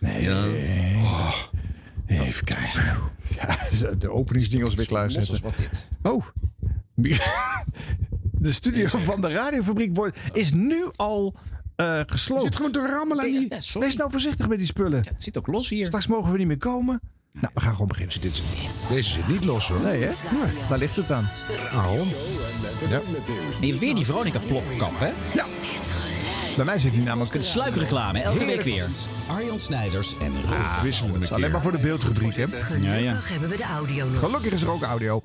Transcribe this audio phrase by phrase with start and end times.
[0.00, 0.22] Nee.
[0.22, 0.44] Ja.
[0.96, 1.34] Oh.
[2.06, 2.98] Even kijken.
[3.34, 3.58] Ja,
[3.98, 5.42] de openingsdingels weer klaarzetten.
[5.42, 5.88] wat dit.
[6.02, 6.24] Oh.
[8.40, 11.34] De studio van de radiofabriek wordt, is nu al
[11.76, 12.42] eh gesloopt.
[12.42, 13.48] Zit gewoon te rammelen die...
[13.78, 14.98] Wees nou voorzichtig met die spullen.
[15.08, 15.86] Het zit ook los hier.
[15.86, 17.00] Straks mogen we niet meer komen.
[17.32, 18.20] Nou, we gaan gewoon beginnen.
[18.20, 18.42] Dit
[18.88, 19.80] Deze zit niet los hoor.
[19.80, 20.12] Nee, hè?
[20.32, 21.28] Nee, waar ligt het aan?
[21.72, 22.08] Waarom?
[22.90, 23.00] Ja.
[23.60, 25.10] En je weer die Veronica Plopkap, hè?
[25.34, 25.46] Ja.
[26.58, 27.34] Bij mij zit hij namelijk...
[27.34, 28.86] Een sluikreclame, elke week weer.
[29.26, 32.44] Arjan Snijders en Rolf Wisselende is alleen maar voor de beeldrubriek, hè?
[32.80, 34.18] Ja, hebben we de audio nog.
[34.18, 35.22] Gelukkig is er ook audio.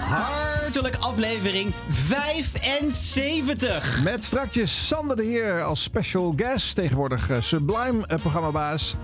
[0.00, 4.02] Hartelijk aflevering 75.
[4.02, 6.74] Met strakjes Sander de Heer als special guest.
[6.74, 8.96] Tegenwoordig eh, Sublime eh, programmabaas.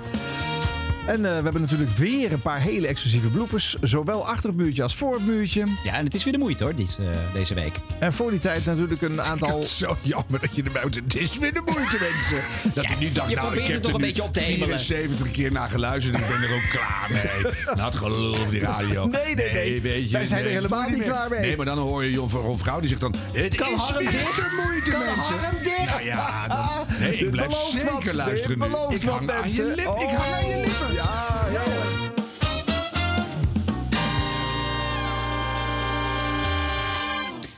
[1.07, 3.77] En eh, we hebben natuurlijk weer een paar hele exclusieve bloepers.
[3.81, 5.65] Zowel achter het muurtje als voor het muurtje.
[5.85, 7.81] Ja, en het is weer de moeite hoor, dit, eh, deze week.
[7.99, 9.63] En voor die tijd natuurlijk een aantal...
[9.63, 10.95] Zo jammer dat je erbij moet.
[10.95, 12.43] Het is weer de moeite, mensen.
[12.75, 14.33] Dat Ja, ik nu dacht, je nou, probeert ik het toch er een beetje op
[14.33, 14.81] te hemelen.
[14.81, 17.53] 74 keer naar geluisterd en ik ben er ook klaar mee.
[17.75, 19.07] Nou, het gelul over die radio.
[19.07, 19.83] Nee, nee, nee.
[19.83, 21.41] weet je, Wij zijn er nee, helemaal niet klaar mee.
[21.41, 23.15] Nee, maar dan hoor je Jon van die zegt dan...
[23.33, 25.35] Het Kan is weer de moeite, Kan mensen.
[25.63, 25.85] dicht.
[25.85, 28.65] Nou ja, dan, nee, ik blijf zeker luisteren nu.
[28.97, 29.79] Ik hang aan je lip.
[29.79, 30.65] Ik hang aan je Oh.
[30.65, 30.96] lippen.
[30.97, 31.63] Ja, ja.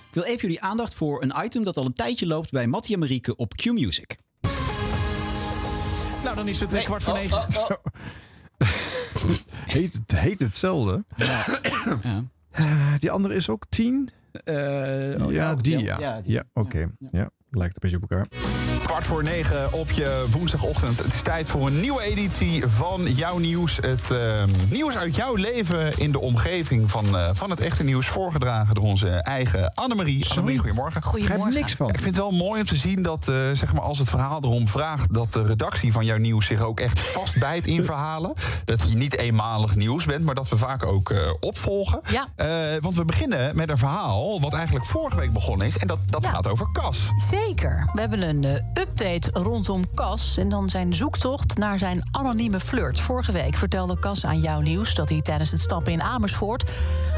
[0.08, 2.95] Ik wil even jullie aandacht voor een item dat al een tijdje loopt bij Mattie
[2.95, 4.17] en Marieke op Q-Music.
[6.25, 7.47] Nou, dan is het eh, kwart voor negen.
[9.67, 11.05] Heet, het heet hetzelfde.
[11.17, 11.47] Ja.
[12.50, 14.11] Eh, die andere is ook tien?
[14.45, 16.20] Eh, oh, ja, die ja.
[16.25, 16.45] ja.
[16.52, 16.91] Oké.
[16.98, 18.27] Ja, lijkt een beetje op elkaar.
[18.86, 20.98] Kwart voor negen op je woensdagochtend.
[20.98, 23.77] Het is tijd voor een nieuwe editie van Jouw Nieuws.
[23.80, 28.06] Het eh, nieuws uit jouw leven in de omgeving van, eh, van het echte nieuws.
[28.06, 30.28] Voorgedragen door onze eigen Annemarie.
[30.30, 31.02] Annemarie, goedemorgen.
[31.05, 31.88] Ik begrijp er niks van.
[31.88, 34.42] Ik vind het wel mooi om te zien dat, eh, zeg maar, als het verhaal
[34.42, 35.14] erom vraagt...
[35.14, 38.33] dat de redactie van jouw nieuws zich ook echt vastbijt in verhalen.
[38.64, 42.00] Dat je niet eenmalig nieuws bent, maar dat we vaak ook eh, opvolgen.
[42.10, 42.28] Ja.
[42.36, 42.48] Eh,
[42.80, 45.78] want we beginnen met een verhaal wat eigenlijk vorige week begonnen is.
[45.78, 46.30] En dat, dat Ja.
[46.30, 46.98] gaat over Cas.
[47.30, 47.37] Zeker.
[47.92, 53.00] We hebben een eh, update rondom Cas en dan zijn zoektocht naar zijn anonieme flirt.
[53.00, 56.70] Vorige week vertelde Cas aan jouw nieuws dat hij tijdens het stappen in Amersfoort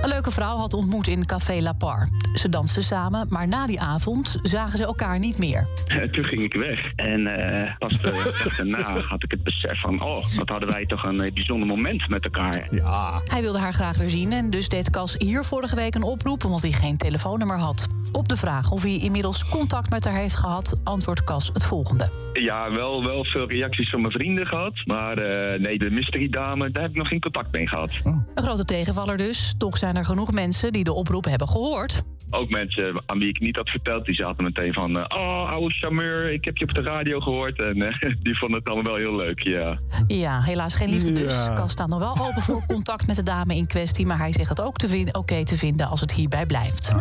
[0.02, 2.08] een leuke vrouw had ontmoet in Café La Par.
[2.34, 5.68] Ze dansten samen, maar na die avond zagen ze elkaar niet meer.
[5.86, 6.92] Eh, toen ging ik weg.
[6.94, 8.00] En eh, pas
[8.56, 10.02] daarna had ik het besef van...
[10.02, 12.68] oh, wat hadden wij toch een bijzonder moment met elkaar.
[12.70, 13.20] Ja.
[13.24, 16.44] Hij wilde haar graag weer zien en dus deed Cas hier vorige week een oproep
[16.44, 17.99] omdat hij geen telefoonnummer had.
[18.12, 22.10] Op de vraag of hij inmiddels contact met haar heeft gehad, antwoordt Cas het volgende.
[22.32, 24.72] Ja, wel, wel veel reacties van mijn vrienden gehad.
[24.84, 27.92] Maar eh, nee, de mystery dame, daar heb ik nog geen contact mee gehad.
[28.04, 29.54] Een grote tegenvaller dus.
[29.58, 32.02] Toch zijn er genoeg mensen die de oproep hebben gehoord.
[32.30, 34.98] Ook mensen aan wie ik niet had verteld, die zaten meteen van...
[34.98, 37.58] eh, oh, oude charmeur, ik heb je op de radio gehoord.
[37.58, 39.78] En eh, die vonden het allemaal wel heel leuk, ja.
[40.06, 41.32] Ja, helaas geen liefde dus.
[41.32, 41.54] Ja.
[41.54, 44.06] Cas staat nog wel open voor contact met de dame in kwestie...
[44.06, 44.76] maar hij zegt het ook
[45.12, 46.94] oké te vinden als het hierbij blijft.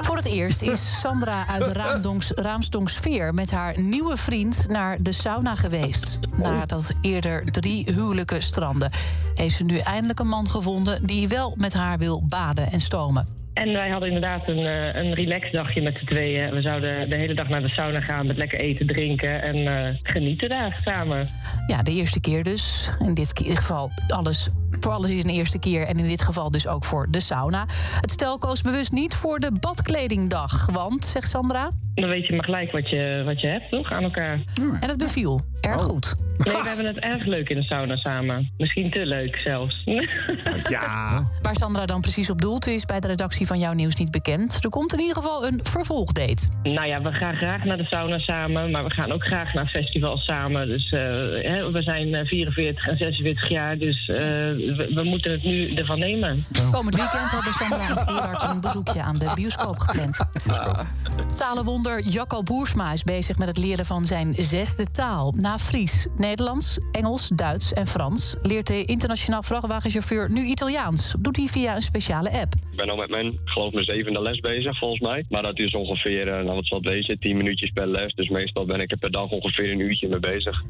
[0.00, 3.34] voor het eerst is Sandra uit Raamdongs, Raamsdonksveer...
[3.34, 6.18] met haar nieuwe vriend naar de sauna geweest.
[6.36, 8.90] Nadat eerder drie huwelijken stranden...
[9.34, 11.06] heeft ze nu eindelijk een man gevonden...
[11.06, 13.38] die wel met haar wil baden en stomen.
[13.52, 16.50] En wij hadden inderdaad een, eh, een relaxdagje met z'n tweeën.
[16.50, 19.96] We zouden de hele dag naar de sauna gaan met lekker eten, drinken en eh,
[20.02, 21.28] genieten daar samen.
[21.66, 22.90] Ja, de eerste keer dus.
[22.98, 24.48] In dit geval alles.
[24.80, 25.86] Voor alles is een eerste keer.
[25.86, 27.66] En in dit geval dus ook voor de sauna.
[28.00, 30.66] Het stel koos bewust niet voor de badkledingdag.
[30.72, 31.70] Want, zegt Sandra.
[31.94, 34.40] Dan weet je maar gelijk wat je, wat je hebt, toch, aan elkaar.
[34.80, 35.40] En het beviel.
[35.60, 36.14] Erg goed.
[36.44, 38.50] Nee, we hebben het erg leuk in de sauna samen.
[38.58, 39.82] Misschien te leuk zelfs.
[40.68, 41.08] Ja.
[41.42, 44.58] Waar Sandra dan precies op doelt is bij de redactie van Jouw Nieuws niet bekend.
[44.64, 46.48] Er komt in ieder geval een vervolgdate.
[46.62, 49.66] nou ja, we gaan graag naar de sauna samen, maar we gaan ook graag naar
[49.66, 50.68] festivals samen.
[50.68, 51.00] Dus eh,
[51.50, 55.74] hè, we zijn eh, 44 en 46 jaar, dus eh, we, we moeten het nu
[55.74, 56.44] ervan nemen.
[56.72, 60.18] Komend weekend hebben Sandra en Gerard een bezoekje aan de bioscoop gepland.
[61.36, 65.34] Talenwonder Jacco Boersma is bezig met het leren van zijn zesde taal.
[65.36, 68.36] Na Fries, Nederlands, Engels, Duits en Frans...
[68.42, 71.14] leert de internationaal vrachtwagenchauffeur nu Italiaans.
[71.18, 72.54] Doet hij via een speciale app.
[72.70, 75.24] Ik ben al met mijn, geloof mijn zevende les bezig, volgens mij.
[75.28, 78.14] Maar dat is ongeveer, eh, nou wat zal 10 minuutjes per les.
[78.14, 80.62] Dus meestal ben ik er per dag ongeveer een uurtje mee bezig.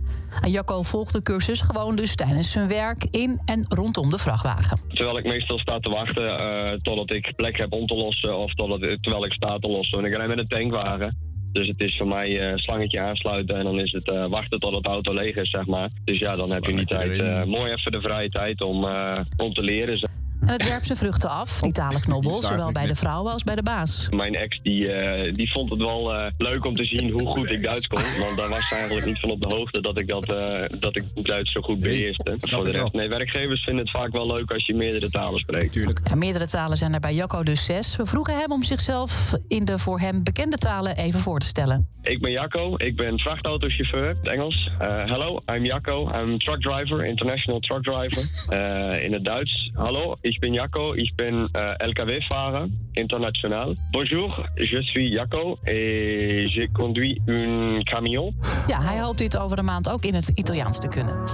[0.42, 3.04] En Jacco volgt de cursus gewoon dus tijdens zijn werk...
[3.10, 4.80] in en rondom de vrachtwagen.
[4.88, 8.38] Terwijl ik meestal sta te wachten eh, totdat ik plek heb om te lossen.
[8.38, 10.00] Of totdat, terwijl ik sta te lossen.
[10.00, 11.09] Want ik rij met een tankwagen.
[11.52, 14.74] Dus het is voor mij eh, slangetje aansluiten en dan is het eh, wachten tot
[14.74, 15.90] het auto leeg is, zeg maar.
[16.04, 19.20] Dus ja, dan heb je die tijd, eh, mooi even de vrije tijd om, eh,
[19.36, 19.98] om te leren.
[20.40, 23.54] En En het werpt zijn vruchten af, die talenknobbel, zowel bij de vrouwen als bij
[23.54, 24.08] de baas.
[24.08, 27.50] Mijn ex die, eh, die vond het wel eh, leuk om te zien hoe goed
[27.50, 28.02] ik Duits kon.
[28.18, 30.96] Want daar was ze eigenlijk niet van op de hoogte dat ik, dat, eh, dat
[30.96, 32.36] ik Duits zo goed beheerste.
[32.40, 35.72] Voor de rest, nee, werkgevers vinden het vaak wel leuk als je meerdere talen spreekt.
[35.72, 36.00] Tuurlijk.
[36.04, 37.96] Ja, meerdere talen zijn er bij Jacco dus zes.
[37.96, 41.88] We vroegen hem om zichzelf in de voor hem bekende talen even voor te stellen.
[42.02, 44.70] Ik ben Jacco, ik ben vrachtautochauffeur, het Engels.
[44.78, 48.48] Eh, hello, I'm Jacco, I'm truck driver, international truck driver.
[48.48, 53.74] Eh, in het Duits, hallo, ik ben Jacco, ik ben eh, LKW-fahrer, internationaal.
[53.90, 58.36] Bonjour, je suis Jacco et je conduis un camion.
[58.66, 61.26] Ja, hij hoopt dit over een maand ook in het Italiaans te kunnen.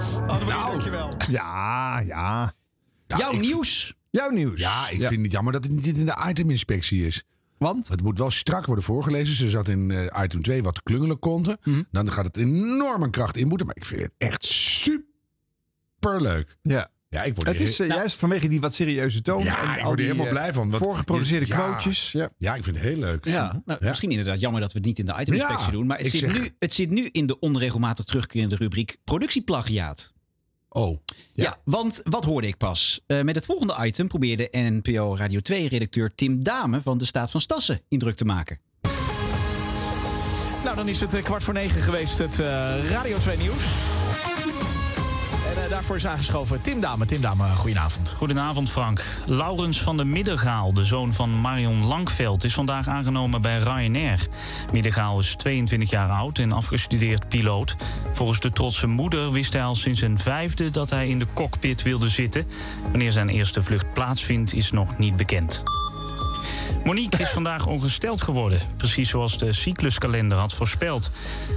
[0.48, 1.08] dankjewel.
[1.30, 2.52] Ja, ja.
[3.06, 3.94] Jouw ik- nieuws.
[4.10, 4.60] Jouw nieuws.
[4.60, 7.22] Ja, ik vind het jammer dat het niet in de iteminspectie is.
[7.58, 7.88] Want?
[7.88, 9.34] Het moet wel strak worden voorgelezen.
[9.34, 11.56] Ze zat in eh, item 2 wat klungelen konten.
[11.64, 11.82] Mhm.
[11.90, 13.66] Dan gaat het enorm aan kracht inboeten.
[13.66, 14.44] Maar ik vind het echt
[16.00, 16.56] superleuk.
[16.62, 16.88] Ja.
[17.08, 19.42] Ja, ik word Het is eh, juist vanwege die wat serieuze toon.
[19.44, 21.56] Ja, en ik word er die, helemaal eh, blij van, want- Voorgeproduceerde Ja.
[21.68, 22.12] quotejes.
[22.12, 22.30] Ja.
[22.38, 23.24] ja, ik vind het heel leuk.
[23.24, 23.88] Ja, nou, Ja.
[23.88, 25.86] misschien inderdaad jammer dat we het niet in de iteminspectie Ja, doen.
[25.86, 30.12] Maar het zit, zeg- nu, het zit nu in de onregelmatig terugkerende rubriek productieplagiaat.
[30.68, 30.96] Oh,
[31.32, 31.56] Ja.
[31.64, 33.00] want wat hoorde ik pas?
[33.06, 37.40] Eh, met het volgende item probeerde NPO Radio 2-redacteur Tim Dame van de Staat van
[37.40, 38.58] Stassen indruk te maken.
[40.64, 43.62] Nou, dan is het kwart voor negen geweest, het eh, Radio 2 Nieuws.
[45.66, 47.04] Eh, daarvoor is aangeschoven Tim Dame.
[47.04, 48.14] Tim Dame, goedenavond.
[48.16, 49.04] Goedenavond Frank.
[49.26, 54.26] Laurens van der Middengaal, de zoon van Marion Langveld, is vandaag aangenomen bij Ryanair.
[54.72, 57.76] Middengaal is 22 jaar oud en afgestudeerd piloot.
[58.12, 61.82] Volgens de trotse moeder wist hij al sinds zijn vijfde dat hij in de cockpit
[61.82, 62.46] wilde zitten.
[62.90, 65.62] Wanneer zijn eerste vlucht plaatsvindt is nog niet bekend.
[66.84, 71.10] Monique is vandaag ongesteld geworden, precies zoals de cycluskalender had voorspeld.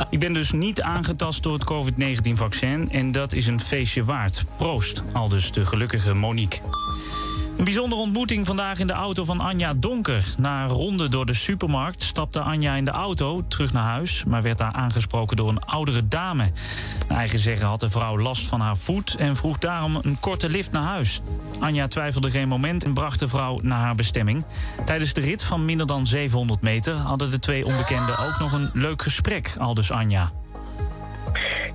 [0.09, 4.45] Ik ben dus niet aangetast door het COVID-19-vaccin en dat is een feestje waard.
[4.57, 6.59] Proost, aldus de gelukkige Monique.
[7.59, 10.33] Een bijzondere ontmoeting vandaag in de auto van Anja Donker.
[10.38, 14.41] Na een ronde door de supermarkt stapte Anja in de auto terug naar huis, maar
[14.41, 16.51] werd daar aangesproken door een oudere dame.
[17.07, 20.50] Naar eigen zeggen had de vrouw last van haar voet en vroeg daarom een korte
[20.50, 21.21] lift naar huis.
[21.59, 24.45] Anja twijfelde geen moment en bracht de vrouw naar haar bestemming.
[24.85, 28.69] Tijdens de rit van minder dan 700 meter hadden de twee onbekenden ook nog een
[28.73, 30.31] leuk gesprek, aldus Anja.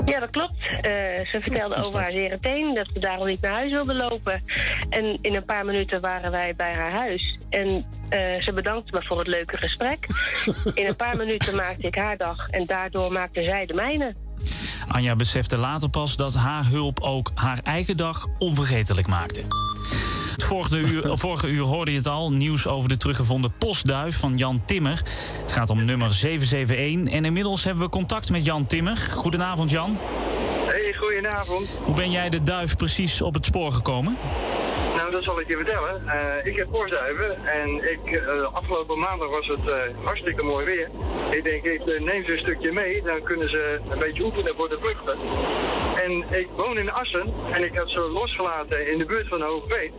[0.05, 0.59] Ja, dat klopt.
[0.59, 0.93] Eh,
[1.27, 4.43] ze vertelde over haar zere teen, dat ze daarom niet naar huis wilde lopen.
[4.89, 7.39] En in een paar minuten waren wij bij haar huis.
[7.51, 10.07] En eh, ze bedankte me voor het leuke gesprek.
[10.75, 14.15] In een paar minuten maakte ik haar dag en daardoor maakte zij de mijne.
[14.89, 19.43] Anja besefte later pas dat haar hulp ook haar eigen dag onvergetelijk maakte.
[20.35, 24.37] Het vorige uur, vorige uur hoorde je het al, nieuws over de teruggevonden postduif van
[24.37, 25.03] Jan Timmer.
[25.41, 28.97] Het gaat om nummer 771 en inmiddels hebben we contact met Jan Timmer.
[28.97, 29.99] Goedenavond Jan.
[30.67, 31.69] Hey, goedenavond.
[31.83, 34.17] Hoe ben jij de duif precies op het spoor gekomen?
[35.15, 36.07] Dat zal ik je vertellen.
[36.07, 40.91] Eh, ik heb borstduiven en ik, eh, afgelopen maandag was het eh, hartstikke mooi weer.
[41.31, 44.69] Ik denk, ik neem ze een stukje mee, dan kunnen ze een beetje oefenen voor
[44.69, 45.19] de vluchten.
[46.05, 49.93] En ik woon in Assen en ik had ze losgelaten in de buurt van Hoogveen.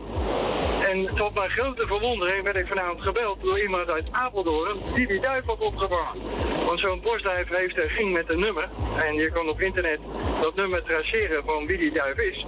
[0.90, 5.20] En tot mijn grote verwondering werd ik vanavond gebeld door iemand uit Apeldoorn die die
[5.20, 6.22] duif had opgevangen.
[6.66, 8.68] Want zo'n borstduif heeft, eh, ging met een nummer
[8.98, 10.00] en je kan op internet
[10.40, 12.46] dat nummer traceren van wie die duif is.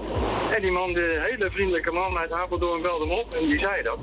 [0.54, 3.82] En die man, de hele vriendelijke man uit Apeldoorn, belde hem op en die zei
[3.82, 4.00] dat.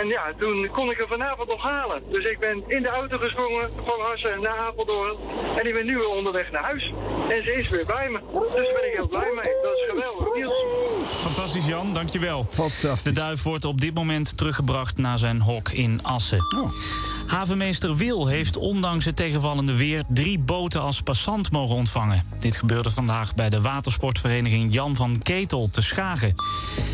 [0.00, 2.02] En ja, toen kon ik er vanavond nog halen.
[2.10, 5.16] Dus ik ben in de auto gesprongen van Assen naar Apeldoorn.
[5.56, 6.92] En ik ben nu weer onderweg naar huis.
[7.28, 8.20] En ze is weer bij me.
[8.32, 9.52] Dus daar ben ik heel blij mee.
[9.62, 10.24] Dat is geweldig.
[11.08, 12.46] Fantastisch Jan, dankjewel.
[12.50, 13.02] Fantastisch.
[13.02, 16.38] De duif wordt op dit moment teruggebracht naar zijn hok in Assen.
[17.26, 22.22] Havenmeester Wil heeft ondanks het tegenvallende weer drie boten als passant mogen ontvangen.
[22.38, 26.34] Dit gebeurde vandaag bij de watersportvereniging Jan van Ketel te Schagen.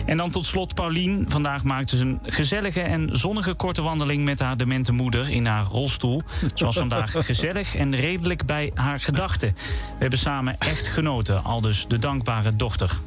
[0.06, 1.24] En dan tot slot Paulien.
[1.28, 5.64] Vandaag maakte ze een gezellige en zonnige korte wandeling met haar demente moeder in haar
[5.64, 6.22] rolstoel.
[6.54, 9.54] Ze was vandaag gezellig en redelijk bij haar gedachten.
[9.54, 12.98] We hebben samen echt genoten, aldus de dankbare dochter.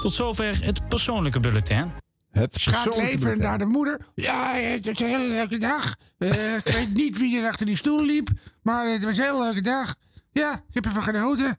[0.00, 2.07] Tot zover het persoonlijke bulletin.
[2.38, 4.00] Het leven naar de moeder.
[4.14, 5.96] Ja, het was een hele leuke dag.
[6.18, 8.28] Eh, ik weet niet wie er achter die stoel liep,
[8.62, 9.94] maar het was een hele leuke dag.
[10.32, 11.56] Ja, ik heb ervan genoten.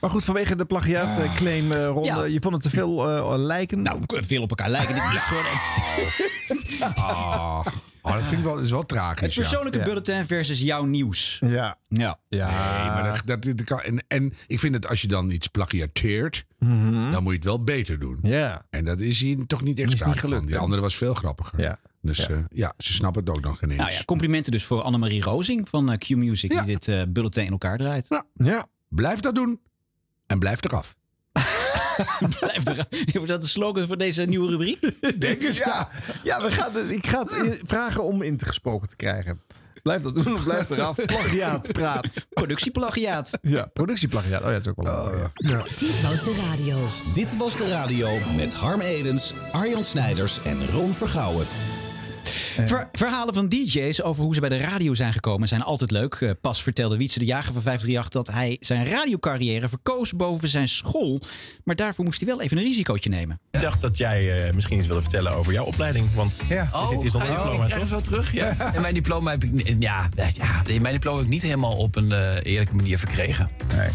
[0.00, 2.24] Maar goed, vanwege de plagiaatclaim eh ronde, Ja.
[2.24, 3.80] je vond het te veel eh, lijken.
[3.80, 4.94] Nou, veel op elkaar lijken.
[4.94, 7.66] Dit is gewoon het, Ah,
[8.02, 9.20] oh, dat vind ik wel, dat is wel tragisch.
[9.22, 9.84] het persoonlijke Ja.
[9.84, 11.38] bulletin versus jouw nieuws.
[11.40, 11.78] ja.
[11.88, 12.18] Ja.
[12.28, 12.46] Ja.
[12.46, 15.46] Nee, maar dat, dat, dat kan, en, en ik vind dat als je dan iets
[15.46, 18.18] plagiateert, dan moet je het wel beter doen.
[18.22, 18.62] Ja.
[18.70, 20.46] En dat is hier toch niet echt niet sprake van.
[20.46, 21.60] Die andere was veel grappiger.
[21.60, 21.78] Ja.
[22.02, 22.26] Dus Ja.
[22.28, 22.44] ja.
[22.48, 23.78] ja, ze snappen het ook nog geen eens.
[23.78, 26.62] Nou ja, complimenten dus voor Annemarie Rozing van eh, Q Music, Ja.
[26.62, 28.06] die dit eh, bulletin in elkaar draait.
[28.08, 28.24] Ja.
[28.34, 28.66] Ja.
[28.88, 29.60] Blijf dat doen.
[30.26, 30.96] En blijf eraf.
[32.40, 34.80] Blijf er, is dat de slogan voor deze nieuwe rubriek?
[35.20, 35.58] Denk eens.
[35.58, 35.88] Ja,
[36.24, 39.40] ja we gaan, ik ga het in- vragen om in te gesproken te krijgen.
[39.82, 40.96] Blijf dat doen of blijf eraf.
[41.06, 42.06] Plagiaat, praat.
[42.30, 43.38] Productieplagiaat.
[43.42, 44.40] Ja, productieplagiaat.
[44.42, 45.30] Oh ja, dat is ook wel een mooie.
[45.34, 45.62] ja.
[45.78, 46.86] Dit was de radio.
[47.14, 51.46] Dit was de radio met Harm Edens, Arjan Snijders en Ron Vergouwen.
[52.68, 56.14] Ver- verhalen van DJ's over hoe ze bij de radio zijn gekomen zijn altijd leuk.
[56.14, 60.68] Eh, pas vertelde Wietse de Jager van 538 dat hij zijn radiocarrière verkoos boven zijn
[60.68, 61.20] school.
[61.64, 63.40] Maar daarvoor moest hij wel even een risicootje nemen.
[63.50, 66.14] Ik dacht dat jij eh, misschien iets wilde vertellen over jouw opleiding.
[66.14, 67.92] Want ja, zit hier zonder oh, diploma, ik krijg toch?
[67.92, 68.32] zo terug.
[68.32, 68.54] Ja.
[68.74, 72.12] En mijn diploma heb ik ja, ja, mijn diploma heb ik niet helemaal op een
[72.12, 73.48] eh, eerlijke manier verkregen.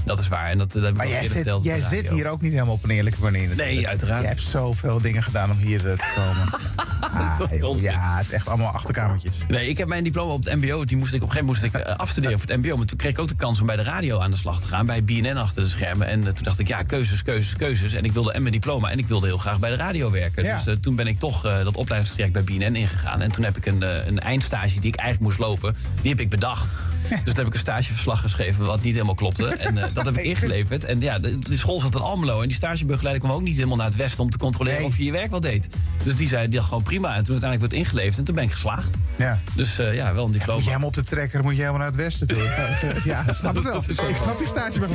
[0.06, 0.50] Dat is waar.
[0.50, 2.52] En dat, dat heb ik Maar al jij, eerder zit, jij zit hier ook niet
[2.52, 3.48] helemaal op een eerlijke manier.
[3.48, 3.76] natuurlijk.
[3.76, 4.22] Nee, uiteraard.
[4.22, 6.54] Je hebt zoveel dingen gedaan om hier te komen.
[7.16, 9.38] Ah, joh, ja, het is echt allemaal achterkamertjes.
[9.48, 10.86] Nee, ik heb mijn diploma op het MBO.
[10.86, 12.78] Die moest ik op een gegeven moment moest ik, eh, afstuderen voor het MBO.
[12.78, 14.68] Maar toen kreeg ik ook de kans om bij de radio aan de slag te
[14.68, 14.86] gaan.
[14.86, 16.08] Bij BNN achter de schermen.
[16.08, 17.94] En eh, toen dacht ik, ja, keuzes, keuzes, keuzes.
[17.94, 18.92] En ik wilde en mijn diploma.
[18.92, 20.44] En ik wilde heel graag bij de radio werken.
[20.44, 20.56] Ja.
[20.56, 23.22] Dus eh, toen ben ik toch dat opleidingstraject bij BNN ingegaan.
[23.22, 25.76] En toen heb ik een, een eindstage die ik eigenlijk moest lopen.
[26.02, 26.76] Die heb ik bedacht.
[27.10, 29.48] Dus toen heb ik een stageverslag geschreven wat niet helemaal klopte.
[29.48, 30.86] En eh, dat heb ik ingeleverd.
[30.86, 32.42] En ja, de, de school zat in Almelo.
[32.42, 35.04] En die stagebegeleider kwam ook niet helemaal naar het westen om te controleren of je
[35.04, 35.68] je werk wel deed.
[36.04, 37.16] Dus die zei, die dacht gewoon prima.
[37.16, 38.18] En toen uiteindelijk werd het ingeleverd.
[38.18, 38.96] En toen ben ik geslaagd.
[39.16, 39.40] Ja.
[39.56, 40.54] Dus eh, ja, wel een diploma.
[40.54, 42.38] Moet je helemaal op de trekker, moet je helemaal naar het westen toe.
[43.04, 43.84] ja, snap het wel.
[43.88, 44.90] Ik snap die stage nog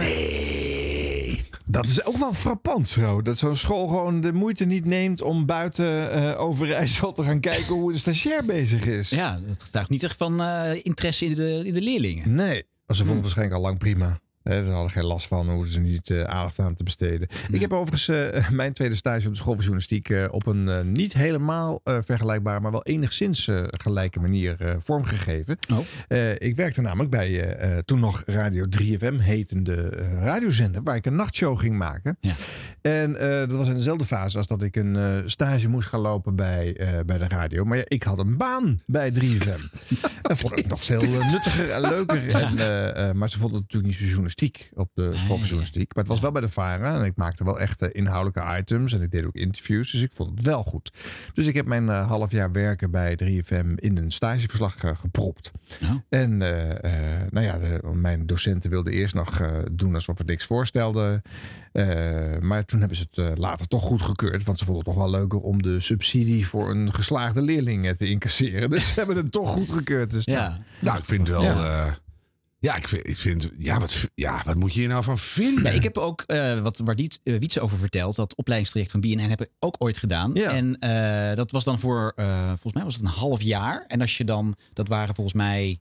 [1.71, 3.23] Dat is ook wel frappant zo.
[3.23, 7.75] Dat zo'n school gewoon de moeite niet neemt om buiten eh Overijssel te gaan kijken
[7.75, 9.09] hoe de stagiair bezig is.
[9.09, 12.35] Ja, dat getuigt niet echt van eh, interesse in de, in de leerlingen.
[12.35, 14.21] Nee, ze vonden het waarschijnlijk al lang prima.
[14.51, 17.29] Hè, Ze hadden geen last van, hoefden ze niet eh, aandacht aan te besteden.
[17.51, 20.93] Ik heb overigens eh, mijn tweede stage op de school van journalistiek eh, op een
[20.93, 25.59] niet helemaal vergelijkbare, maar wel enigszins gelijke manier vormgegeven.
[26.09, 27.55] Eh, ik werkte namelijk bij
[27.85, 29.89] toen nog Radio 3FM hetende
[30.23, 32.19] radiozender, waar ik een nachtshow ging maken.
[32.81, 36.37] En eh, dat was in dezelfde fase als dat ik een stage moest gaan lopen
[36.37, 36.77] bij,
[37.07, 37.65] bij de radio.
[37.65, 39.61] Maar ja, ik had een baan bij 3FM.
[40.23, 42.31] Dat vond ik nog veel nuttiger en leuker.
[42.31, 44.40] En, maar ze vonden het natuurlijk niet zo journalistiek
[44.75, 45.95] op de school van journalistiek.
[45.95, 48.93] Maar het was wel bij de VARA en ik maakte wel echt eh, inhoudelijke items.
[48.93, 50.93] En ik deed ook interviews, dus ik vond het wel goed.
[51.35, 55.51] Dus ik heb mijn eh, half jaar werken bij 3FM in een stageverslag eh, gepropt.
[56.09, 59.41] En eh, nou ja, de- mijn docenten wilden eerst nog
[59.73, 61.23] doen alsof het niks voorstelde.
[62.41, 64.45] Maar toen hebben ze het later toch goedgekeurd.
[64.45, 68.09] Want ze vonden het toch wel leuker om de subsidie voor een geslaagde leerling te
[68.09, 68.71] incasseren.
[68.81, 70.11] Dus ze hebben het toch goedgekeurd.
[70.11, 70.49] Dus Ja.
[70.49, 71.43] nou, Nou, ik vind wel...
[71.43, 71.99] Ja.
[72.61, 73.07] Ja, ik vind...
[73.09, 75.65] Ik vind ja, wat, ja, wat moet je hier nou van vinden?
[75.65, 79.01] Ja, ik heb ook, eh, wat waar Diet, eh, Wietse over vertelt, dat opleidingstraject van
[79.01, 80.31] BNN heb ik ook ooit gedaan.
[80.35, 80.51] Ja.
[80.51, 82.13] En eh, dat was dan voor,
[82.47, 83.85] volgens mij was het een half jaar.
[83.87, 85.79] En als je dan, dat waren volgens mij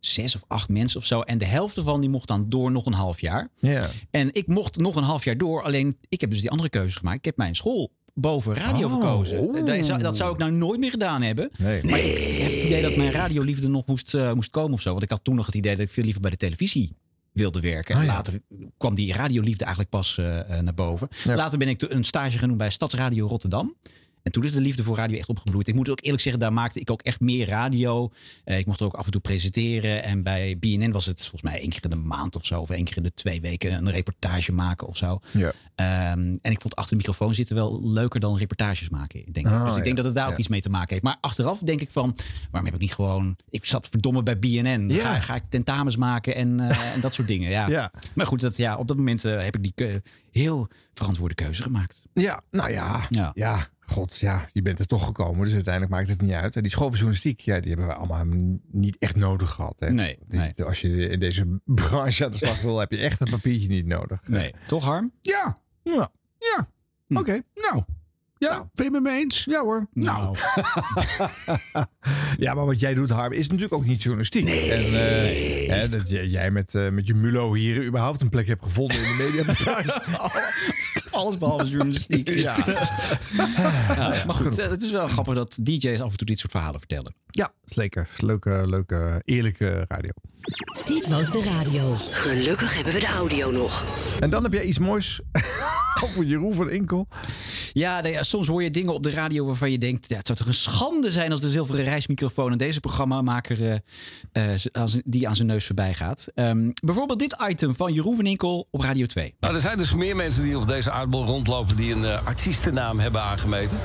[0.00, 1.20] zes of acht mensen of zo.
[1.20, 3.48] En de helft ervan die mocht dan door nog een half jaar.
[3.56, 3.86] Ja.
[4.10, 5.62] En ik mocht nog een half jaar door.
[5.62, 7.18] Alleen ik heb dus die andere keuze gemaakt.
[7.18, 8.92] Ik heb mijn school boven radio Oh.
[8.92, 9.64] verkozen.
[9.64, 11.50] Dat zou, dat zou ik nou nooit meer gedaan hebben.
[11.58, 11.84] Nee.
[11.84, 14.90] Maar ik heb het idee dat mijn radioliefde nog moest, eh, moest komen of zo.
[14.90, 16.96] Want ik had toen nog het idee dat ik veel liever bij de televisie
[17.32, 17.94] wilde werken.
[17.94, 18.06] En ja.
[18.06, 18.40] later
[18.78, 21.08] kwam die radioliefde eigenlijk pas eh, eh, naar boven.
[21.24, 21.34] Ja.
[21.34, 23.76] Later ben ik een stage gaan doen bij Stadsradio Rotterdam.
[24.22, 25.68] En toen is de liefde voor radio echt opgebloeid.
[25.68, 28.10] Ik moet ook eerlijk zeggen, daar maakte ik ook echt meer radio.
[28.44, 30.02] Eh, ik mocht ook af en toe presenteren.
[30.02, 32.60] En bij BNN was het volgens mij één keer in de maand of zo.
[32.60, 35.20] Of één keer in de twee weken een reportage maken of zo.
[35.30, 35.52] Ja.
[35.74, 39.32] Ehm, en ik vond achter de microfoon zitten wel leuker dan reportages maken.
[39.32, 39.52] Denk ik.
[39.52, 40.38] Oh, dus ik denk dat het daar ook Ja.
[40.38, 41.02] iets mee te maken heeft.
[41.02, 42.16] Maar achteraf denk ik van,
[42.50, 43.36] waarom heb ik niet gewoon...
[43.50, 44.88] Ik zat verdomme bij BNN.
[44.88, 45.02] Ja.
[45.02, 47.50] Ga, ga ik tentamens maken en, eh, en dat soort dingen.
[47.50, 47.68] Ja.
[47.72, 47.92] Ja.
[48.14, 50.00] Maar goed, dat, ja, op dat moment eh, heb ik die
[50.30, 52.02] heel verantwoorde keuze gemaakt.
[52.12, 53.30] Ja, nou ja, Ja.
[53.34, 53.68] ja.
[53.92, 55.44] God, ja, je bent er toch gekomen.
[55.44, 56.56] Dus uiteindelijk maakt het niet uit.
[56.56, 58.24] En die school van journalistiek, ja, die hebben we allemaal
[58.70, 59.80] niet echt nodig gehad.
[59.80, 59.90] Hè?
[59.90, 60.52] Nee, nee.
[60.64, 63.86] Als je in deze branche aan de slag wil, heb je echt een papiertje niet
[63.86, 64.20] nodig.
[64.26, 65.12] Nee, toch Harm?
[65.20, 66.10] Ja, Ja.
[66.38, 66.68] ja.
[67.18, 67.42] Oké.
[67.54, 67.82] Nou,
[68.38, 69.44] ja, vind je het met me eens?
[69.44, 69.86] Ja hoor.
[69.92, 70.36] Nou,
[72.38, 74.46] Ja, maar wat jij doet, Harm, is natuurlijk ook niet journalistiek.
[74.48, 78.62] En eh, hè, dat jij met, eh, met je mulo hier überhaupt een plek hebt
[78.64, 80.02] gevonden in de mediabranche.
[81.12, 82.28] Alles behalve journalistiek.
[82.42, 82.56] Ja.
[83.96, 86.78] Ja, maar goed, het is wel grappig dat DJ's af en toe dit soort verhalen
[86.78, 87.14] vertellen.
[87.30, 88.08] ja, is lekker.
[88.16, 90.10] Leuke, leuke, eerlijke radio.
[90.84, 91.94] Dit was de radio.
[92.10, 93.84] Gelukkig hebben we de audio nog.
[94.20, 95.20] En dan heb jij iets moois
[96.04, 97.08] over Jeroen van Inkel.
[97.72, 100.08] Ja, soms hoor je dingen op de radio waarvan je denkt...
[100.08, 102.52] Ja, het zou toch een schande zijn als de zilveren reismicrofoon...
[102.52, 103.80] en deze programmamaker
[104.32, 106.26] eh, eh, als- die aan zijn neus voorbij gaat.
[106.34, 109.34] Ehm, bijvoorbeeld dit item van Jeroen van Inkel op Radio 2.
[109.40, 113.00] Nou, er zijn dus meer mensen die op deze aardbol rondlopen die een eh, artiestennaam
[113.00, 113.78] hebben aangemeten.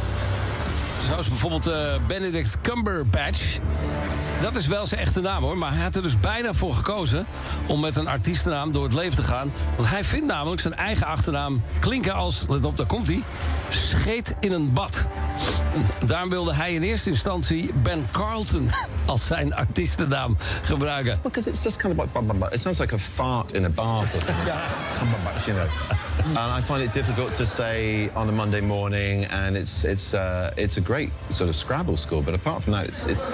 [1.05, 3.57] Zoals bijvoorbeeld eh, Benedict Cumberbatch.
[4.41, 5.57] dat is wel zijn echte naam hoor.
[5.57, 7.25] Maar hij had er dus bijna voor gekozen
[7.65, 9.51] om met een artiestennaam door het leven te gaan.
[9.75, 13.23] Want hij vindt namelijk zijn eigen achternaam klinken als, let op, daar komt hij,
[13.69, 15.07] scheet in een bad.
[16.05, 18.69] Daarom wilde hij in eerste instantie Ben Carlton
[19.07, 21.19] als zijn artiestennaam gebruiken.
[21.21, 24.21] Because it's just kind of like, it sounds like a fart in a bath or
[24.21, 24.45] something.
[25.45, 25.67] you know.
[26.35, 30.51] And I find it difficult to say on a Monday morning, and it's it's uh,
[30.55, 32.23] it's a great sort of Scrabble score.
[32.23, 33.33] But apart from that, it's it's.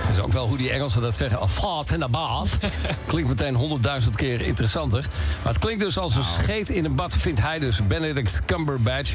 [0.00, 1.42] Het is ook wel hoe die Engelsen dat zeggen.
[1.42, 2.48] A fart in a bath.
[3.06, 5.06] Klinkt meteen honderdduizend keer interessanter.
[5.42, 7.86] Maar het klinkt dus als een scheet in een bad, vindt hij dus.
[7.86, 9.14] Benedict Cumberbatch.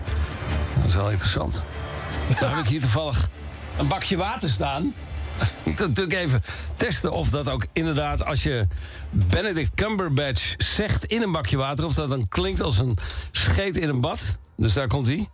[0.75, 1.65] Dat is wel interessant.
[2.39, 3.29] Dan heb ik hier toevallig
[3.77, 4.93] een bakje water staan.
[5.77, 6.41] Natuurlijk even
[6.75, 8.25] testen of dat ook inderdaad...
[8.25, 8.67] als je
[9.09, 11.85] Benedict Cumberbatch zegt in een bakje water...
[11.85, 12.97] of dat dan klinkt als een
[13.31, 14.37] scheet in een bad.
[14.57, 15.15] Dus daar komt hij.
[15.17, 15.27] Een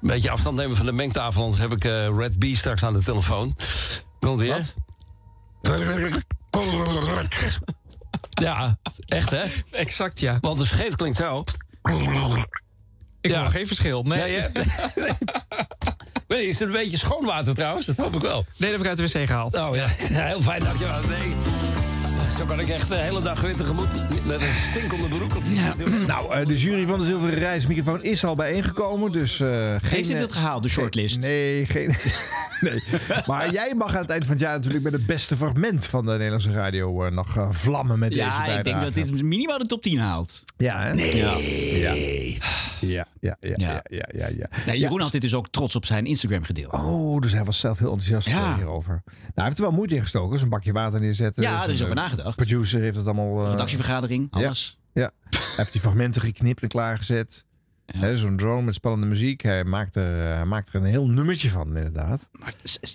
[0.00, 1.42] beetje afstand nemen van de mengtafel...
[1.42, 3.56] anders heb ik eh, Red B straks aan de telefoon.
[4.20, 4.58] Komt hè?
[8.30, 9.44] Ja, echt hè?
[9.70, 10.38] Exact, ja.
[10.40, 11.44] Want een scheet klinkt zo.
[13.20, 14.02] Ik hoor geen verschil.
[14.02, 14.18] Nee.
[14.18, 14.48] Nee, hè?
[16.32, 17.86] Nee, is het een beetje schoonwater trouwens?
[17.86, 18.44] Dat hoop ik wel.
[18.56, 19.56] Nee, dat heb ik uit de wc gehaald.
[19.56, 21.00] Oh ja, Ja, heel fijn, dankjewel.
[21.08, 21.81] Nee.
[22.42, 23.92] Zo kan ik echt de hele dag weer tegemoet
[24.26, 25.42] met een stinkende broek op.
[26.06, 29.12] Nou, eh, de jury van de Zilveren Reismicrofoon is al bijeengekomen.
[29.12, 31.20] Dus, eh, geen, Heeft eh, het gehaald, de shortlist?
[31.20, 31.88] Nee, geen.
[32.60, 32.82] nee.
[33.26, 36.06] Maar jij mag aan het eind van het jaar natuurlijk met het beste fragment van
[36.06, 38.58] de Nederlandse radio eh, nog vlammen met deze Ja, bijdrage.
[38.58, 40.44] ik denk dat dit minimaal de top 10 haalt.
[40.56, 40.94] Ja, hè?
[40.94, 41.16] Nee.
[41.16, 41.36] Ja.
[41.78, 41.94] Ja.
[42.80, 44.74] Ja, ja, ja, ja, ja, ja, ja.
[44.74, 46.72] Jeroen had dit dus ook trots op zijn Instagram gedeeld.
[46.72, 48.56] Oh, dus hij was zelf heel enthousiast Ja.
[48.56, 49.02] hierover.
[49.04, 50.30] Nou, hij heeft er wel moeite in gestoken.
[50.32, 51.42] Dus een bakje water neerzetten.
[51.42, 53.44] Ja, Dus daar is een, over eh, Producer heeft het allemaal...
[53.44, 54.78] eh, Redactievergadering, alles.
[54.92, 55.10] Ja, ja.
[55.30, 57.44] hij heeft die fragmenten geknipt en klaargezet.
[57.86, 59.40] Hè, Zo'n drone met spannende muziek.
[59.42, 62.28] Hij maakt, er, eh, hij maakt er een heel nummertje van, inderdaad.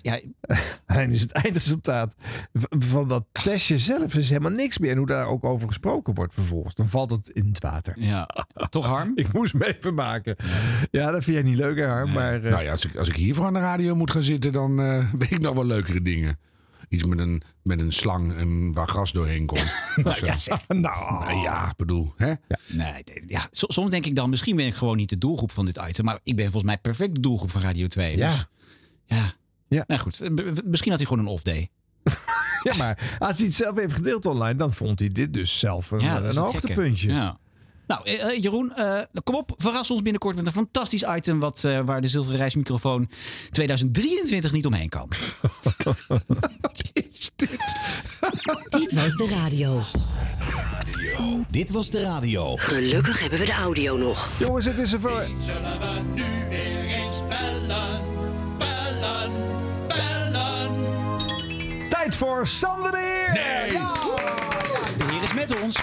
[0.02, 0.20] ja.
[0.86, 2.14] Alleen is het eindresultaat
[2.68, 4.90] van dat testje zelf is helemaal niks meer.
[4.90, 6.74] En hoe daar ook over gesproken wordt vervolgens.
[6.74, 7.94] Dan valt het in het water.
[7.96, 8.28] Ja,
[8.68, 9.12] toch Harm?
[9.22, 10.36] Ik moest me even maken.
[10.90, 12.12] Ja, dat vind jij niet leuk hè Harm.
[12.12, 14.52] Maar, eh, Nou ja, als ik, als ik hiervoor aan de radio moet gaan zitten,
[14.52, 16.38] dan eh, weet ik nog wel leukere dingen.
[16.88, 19.76] Iets met een, met een slang en waar gas doorheen komt.
[20.02, 20.80] Dus, ja, eh, zeg, nou.
[21.24, 22.26] nou ja, ik bedoel, hè?
[22.26, 25.50] Nee, nee, ja, so- soms denk ik dan, misschien ben ik gewoon niet de doelgroep
[25.50, 26.04] van dit item.
[26.04, 28.16] Maar ik ben volgens mij perfect de doelgroep van Radio 2.
[28.16, 28.30] Ja.
[28.30, 28.46] Dus,
[29.04, 29.32] ja.
[29.68, 29.84] Ja.
[29.86, 30.30] Nou goed, eh,
[30.64, 31.70] misschien had hij gewoon een off-day.
[32.62, 35.90] ja, maar als hij het zelf heeft gedeeld online, dan vond hij dit dus zelf
[35.90, 37.08] een, Ja, een hoogtepuntje.
[37.12, 37.38] Ja.
[37.88, 39.52] Nou, eh, eh, Jeroen, eh, kom op.
[39.56, 41.38] Verras ons binnenkort met een fantastisch item...
[41.38, 43.08] Wat, eh, waar de zilveren reismicrofoon
[43.50, 45.08] 2023 niet omheen kan.
[48.68, 49.80] Dit was de radio.
[51.50, 52.56] Dit was de radio.
[52.56, 54.28] Gelukkig hebben we de audio nog.
[54.38, 55.28] Jongens, het is er voor...
[55.40, 58.02] Zullen we nu weer eens bellen?
[58.58, 59.32] Bellen,
[59.88, 60.78] bellen.
[61.88, 63.32] Tijd voor Sander de Heer!
[63.32, 63.72] Nee!
[63.72, 63.92] Ja!
[64.96, 65.76] De heer is met ons.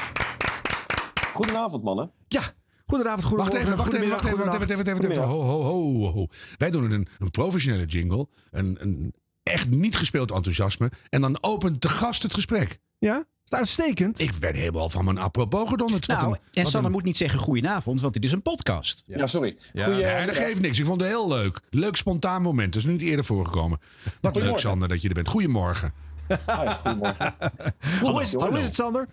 [1.36, 2.12] Goedenavond, mannen.
[2.28, 2.42] Ja,
[2.88, 5.24] goedenavond, Wacht even, wacht even, wacht even, wacht even, wacht even, wacht even.
[5.24, 6.28] Ho, ho, ho, ho.
[6.58, 8.28] Wij doen een, een professionele jingle.
[8.52, 10.92] Een, een echt niet gespeeld enthousiasme.
[11.10, 12.80] En dan opent de gast het gesprek.
[12.98, 13.16] Ja?
[13.18, 14.20] Is het uitstekend?
[14.20, 16.08] Ik ben helemaal van mijn apropos gedonderd.
[16.08, 19.04] Nou, een- en een- moet niet zeggen goedenavond, want dit is een podcast.
[19.08, 19.58] Ja, sorry.
[19.74, 20.80] Ja, Goeie- nee, dat geeft niks.
[20.80, 21.60] Ik vond het heel leuk.
[21.70, 22.74] Leuk spontaan moment.
[22.74, 23.80] Dat is niet eerder voorgekomen.
[24.22, 24.58] Wat leuk.
[24.58, 25.28] Sander, dat je er bent.
[25.28, 25.94] Goedemorgen.
[26.28, 27.36] Ah, ja, goedemorgen.
[28.02, 29.08] Hoe is, hoe is het, Sander?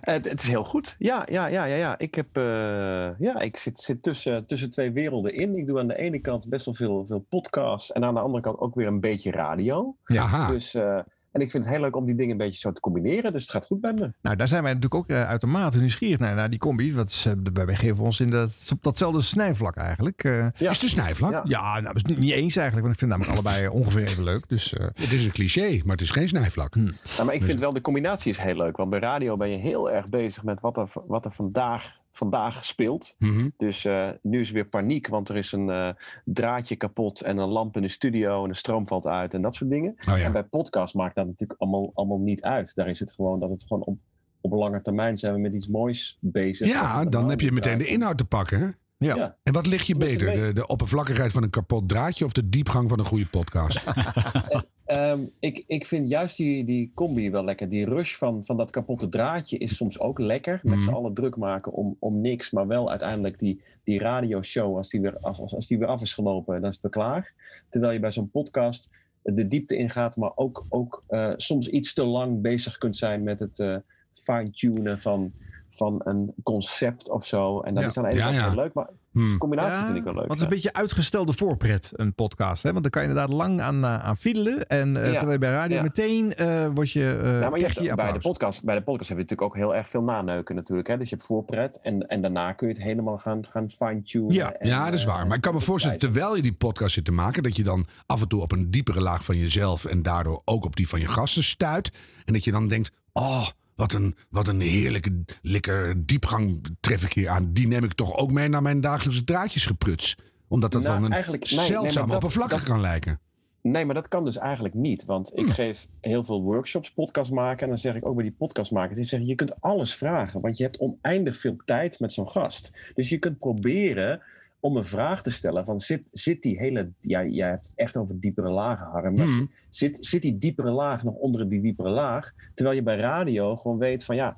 [0.00, 0.96] Het, het is heel goed.
[0.98, 1.76] Ja, ja, ja, ja.
[1.76, 1.98] ja.
[1.98, 5.56] Ik, heb, eh, ja, ik zit, zit tussen, tussen twee werelden in.
[5.56, 7.92] Ik doe aan de ene kant best wel veel, veel podcasts.
[7.92, 9.96] En aan de andere kant ook weer een beetje radio.
[10.04, 10.50] Ja.
[10.50, 11.00] Dus, eh,
[11.32, 13.32] en ik vind het heel leuk om die dingen een beetje zo te combineren.
[13.32, 14.12] Dus het gaat goed bij me.
[14.22, 16.94] Nou, daar zijn wij natuurlijk ook eh, uitermate nieuwsgierig naar, naar die combi.
[16.94, 20.24] Want ze, wij geven ons in dat, op datzelfde snijvlak eigenlijk.
[20.24, 20.70] Eh, Ja.
[20.70, 21.32] Is het een snijvlak?
[21.32, 21.42] Ja.
[21.44, 22.86] ja, nou, dat is niet eens eigenlijk.
[22.86, 24.48] Want ik vind namelijk allebei ongeveer even leuk.
[24.48, 26.74] Dus, eh, Het is een cliché, maar het is geen snijvlak.
[26.74, 26.92] Nou,
[27.24, 28.76] maar ik vind wel de combinatie is heel leuk.
[28.76, 32.64] Want bij radio ben je heel erg bezig met wat er, wat er vandaag, vandaag
[32.64, 33.14] speelt.
[33.18, 33.48] Mhm.
[33.56, 35.90] Dus eh, nu is weer paniek, want er is een eh,
[36.24, 39.54] draadje kapot en een lamp in de studio en de stroom valt uit en dat
[39.54, 39.94] soort dingen.
[40.08, 40.24] Oh ja.
[40.24, 42.74] En bij podcast maakt dat natuurlijk allemaal, allemaal niet uit.
[42.74, 43.98] Daar is het gewoon dat het gewoon op,
[44.40, 46.66] op lange termijn zijn we met iets moois bezig.
[46.66, 48.58] Ja, dan heb je meteen de inhoud te pakken.
[48.58, 48.66] Hè?
[49.06, 49.16] ja.
[49.16, 49.36] Ja.
[49.42, 50.34] En wat ligt je beter?
[50.34, 53.84] De, de oppervlakkigheid van een kapot draadje of de diepgang van een goede podcast?
[54.88, 57.68] Ehm, ik, ik vind juist die, die combi wel lekker.
[57.68, 60.60] Die rush van, van dat kapotte draadje is soms ook lekker.
[60.62, 60.82] Met Mhm.
[60.82, 62.50] z'n allen druk maken om, om niks.
[62.50, 66.02] Maar wel uiteindelijk die, die radioshow, als die, weer, als, als, als die weer af
[66.02, 67.32] is gelopen, dan is het weer klaar.
[67.68, 68.90] Terwijl je bij zo'n podcast
[69.22, 73.40] de diepte ingaat, maar ook, ook eh, soms iets te lang bezig kunt zijn met
[73.40, 73.76] het eh,
[74.12, 75.32] fine-tunen van,
[75.70, 77.60] van een concept of zo.
[77.60, 77.88] En dat Ja.
[77.88, 80.26] is de ene Ja, leuk, maar de combinatie vind ik wel leuk.
[80.26, 82.62] Want het is een beetje uitgestelde voorpret, een podcast.
[82.62, 82.70] Hè?
[82.70, 84.66] Want dan kan je inderdaad lang aan, eh, aan fiedelen.
[84.66, 85.82] En eh, Ja, terwijl je bij radio ja.
[85.82, 88.82] meteen eh word je, eh Ja, maar je hebt, je bij, de podcast, bij de
[88.82, 90.88] podcast heb je natuurlijk ook heel erg veel naneuken natuurlijk.
[90.88, 90.96] Hè?
[90.98, 94.32] Dus je hebt voorpret en, en daarna kun je het helemaal gaan, gaan fine-tunen.
[94.32, 95.26] Ja, en, ja, dat is waar.
[95.26, 97.86] Maar ik kan me voorstellen, terwijl je die podcast zit te maken, dat je dan
[98.06, 101.00] af en toe op een diepere laag van jezelf en daardoor ook op die van
[101.00, 101.90] je gasten stuit.
[102.24, 103.46] En dat je dan denkt: oh,
[103.78, 107.52] wat een, wat een heerlijke, lekker diepgang tref ik hier aan.
[107.52, 110.16] Die neem ik toch ook mee naar mijn dagelijkse draadjesgepruts.
[110.48, 113.20] Omdat dat Nou, dan een nee, zeldzaam oppervlakkig kan lijken.
[113.62, 115.04] Nee, maar dat kan dus eigenlijk niet.
[115.04, 115.46] Want Hmm.
[115.46, 117.62] ik geef heel veel workshops, podcast maken.
[117.62, 120.40] En dan zeg ik ook bij die podcastmakers, die zeggen, je kunt alles vragen.
[120.40, 122.72] Want je hebt oneindig veel tijd met zo'n gast.
[122.94, 124.22] Dus je kunt proberen
[124.60, 126.90] om een vraag te stellen van zit, zit die hele...
[127.00, 129.16] Ja, jij hebt het echt over diepere lagen, Harm.
[129.16, 129.50] maar Hmm.
[129.68, 132.32] Zit, zit die diepere laag nog onder die diepere laag?
[132.54, 134.36] Terwijl je bij radio gewoon weet van ja...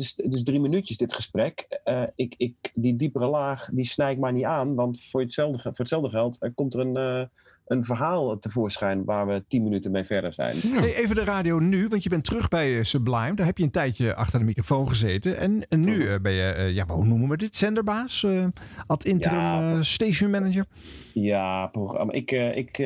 [0.00, 1.66] is, het is drie minuutjes dit gesprek.
[1.84, 4.74] Eh, ik, ik, die diepere laag die snij ik maar niet aan.
[4.74, 7.26] Want voor hetzelfde, voor hetzelfde geld eh, komt er een, eh,
[7.64, 10.56] een verhaal tevoorschijn waar we tien minuten mee verder zijn.
[10.66, 13.34] Hey, even de radio nu, want je bent terug bij eh, Sublime.
[13.34, 15.36] Daar heb je een tijdje achter de microfoon gezeten.
[15.38, 17.56] En, en nu eh, ben je, eh, ja, hoe noemen we dit?
[17.56, 18.22] Zenderbaas?
[18.24, 18.44] eh
[18.86, 19.72] ad interim Ja.
[19.74, 20.64] eh, station manager?
[21.12, 22.12] Ja, programma.
[22.12, 22.76] Ik, ik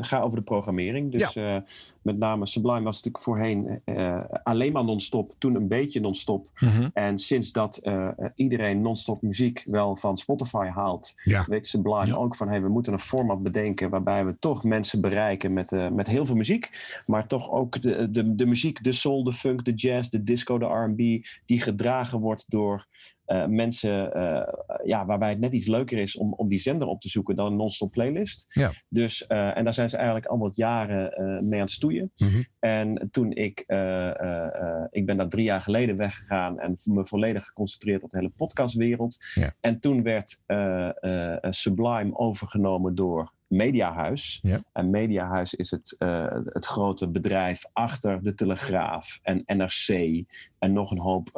[0.00, 1.12] ga over de programmering.
[1.12, 1.56] Dus eh,
[2.06, 5.34] met name Sublime was natuurlijk voorheen eh, alleen maar non-stop.
[5.38, 6.48] Toen een beetje non-stop.
[6.60, 6.88] Mhm.
[6.92, 11.44] En sinds dat eh, iedereen non-stop muziek wel van Spotify haalt, Ja.
[11.48, 15.52] weet Sublime ook van hey, we moeten een format bedenken waarbij we toch mensen bereiken
[15.52, 16.70] met, eh, met heel veel muziek.
[17.06, 20.58] Maar toch ook de, de, de muziek, de soul, de funk, de jazz, de disco,
[20.58, 22.86] de RB, die gedragen wordt door
[23.26, 24.52] eh, mensen eh,
[24.84, 27.46] ja, waarbij het net iets leuker is om, om die zender op te zoeken dan
[27.46, 28.46] een non-stop playlist.
[28.48, 28.72] Ja.
[28.88, 32.12] Dus, eh, en daar zijn ze eigenlijk al wat jaren mee aan het stoeien.
[32.58, 33.60] En toen ik,
[34.90, 39.16] ik ben daar drie jaar geleden weggegaan en me volledig geconcentreerd op de hele podcastwereld.
[39.34, 39.54] Ja.
[39.60, 40.40] En toen werd
[41.54, 44.38] Sublime overgenomen door Mediahuis.
[44.42, 44.60] Ja.
[44.72, 45.96] En Mediahuis is het,
[46.44, 50.24] het grote bedrijf achter de Telegraaf en NRC
[50.58, 51.30] en nog een hoop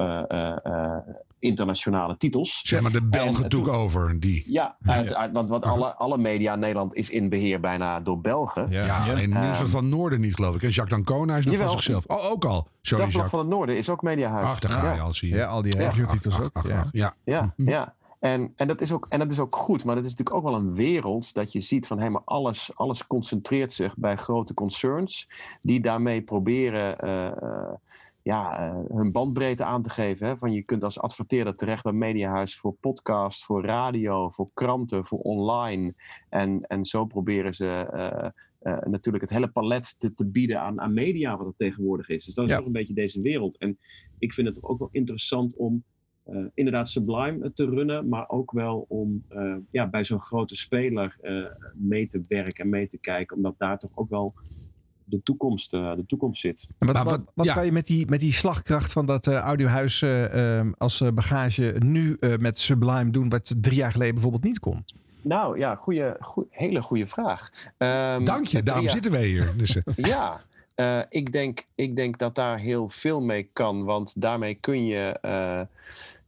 [1.39, 2.61] internationale titels.
[2.65, 4.45] Zeg maar, de En Belgen took over, die.
[4.47, 8.21] Ja, uit, uit- want, want alle, alle media in Nederland is in beheer bijna door
[8.21, 8.67] Belgen.
[8.71, 10.63] Ja, alleen nieuws Ehm, van Noorden niet, geloof ik.
[10.63, 11.81] En Jacques Dancona is nog van Jawel.
[11.83, 12.07] zichzelf.
[12.07, 12.51] Oh, ook al.
[12.81, 13.31] Sorry, Dagblad Jacques.
[13.31, 14.45] van het Noorden is ook Mediahuis.
[14.45, 15.37] Ach, daar ga je al, zie je.
[15.37, 15.89] Ja, al die Ja.
[15.89, 16.01] Ach,
[16.41, 16.51] ook.
[16.53, 16.79] ach, ja.
[16.81, 17.15] ach, ja.
[17.25, 17.97] Ja, ja.
[18.21, 20.45] En, en, dat is ook, en dat is ook goed, maar dat is natuurlijk ook
[20.53, 25.29] wel een wereld dat je ziet van helemaal alles, alles concentreert zich bij grote concerns
[25.63, 27.33] die daarmee proberen eh, eh,
[28.29, 30.27] ja, eh, hun bandbreedte aan te geven.
[30.27, 30.39] Hè?
[30.39, 35.19] Van je kunt als adverteerder terecht bij Mediahuis voor podcast, voor radio, voor kranten, voor
[35.19, 35.95] online.
[36.29, 40.81] En, en zo proberen ze eh, eh, natuurlijk het hele palet te, te bieden aan,
[40.81, 42.25] aan media wat er tegenwoordig is.
[42.25, 42.57] Dus dat is Ja.
[42.57, 43.59] toch een beetje deze wereld.
[43.59, 43.79] En
[44.19, 45.85] ik vind het ook wel interessant om
[46.55, 49.25] inderdaad Sublime te runnen, maar ook wel om
[49.71, 51.17] ja, bij zo'n grote speler
[51.75, 54.35] mee te werken en mee te kijken, omdat daar toch ook wel
[55.11, 56.67] de toekomst, eh, de toekomst zit.
[56.79, 60.59] Wat, wat, wat kan je met die, met die slagkracht van dat eh, audiohuis eh,
[60.61, 64.59] eh, als eh, bagage nu eh, met Sublime doen, wat drie jaar geleden bijvoorbeeld niet
[64.59, 64.85] kon?
[65.23, 67.51] Nou ja, goeie, goe- hele goede vraag.
[67.79, 68.91] Ehm, Dank je, daarom ja.
[68.91, 69.53] zitten wij hier.
[69.57, 70.41] Dus, Ja,
[70.75, 73.85] eh, ik, denk, ik denk dat daar heel veel mee kan.
[73.85, 75.19] Want daarmee kun je.
[75.23, 75.61] eh,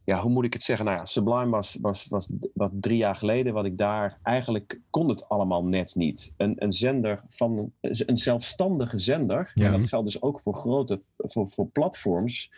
[0.03, 0.85] ja, hoe moet ik het zeggen?
[0.85, 3.53] Nou ja, Sublime was, was, was, was drie jaar geleden.
[3.53, 4.19] Wat ik daar.
[4.23, 6.33] Eigenlijk kon het allemaal net niet.
[6.37, 7.71] Een, een zender van.
[7.81, 9.51] Een zelfstandige zender.
[9.53, 9.65] Ja.
[9.65, 11.01] En dat geldt dus ook voor grote.
[11.17, 12.51] Voor, voor platforms.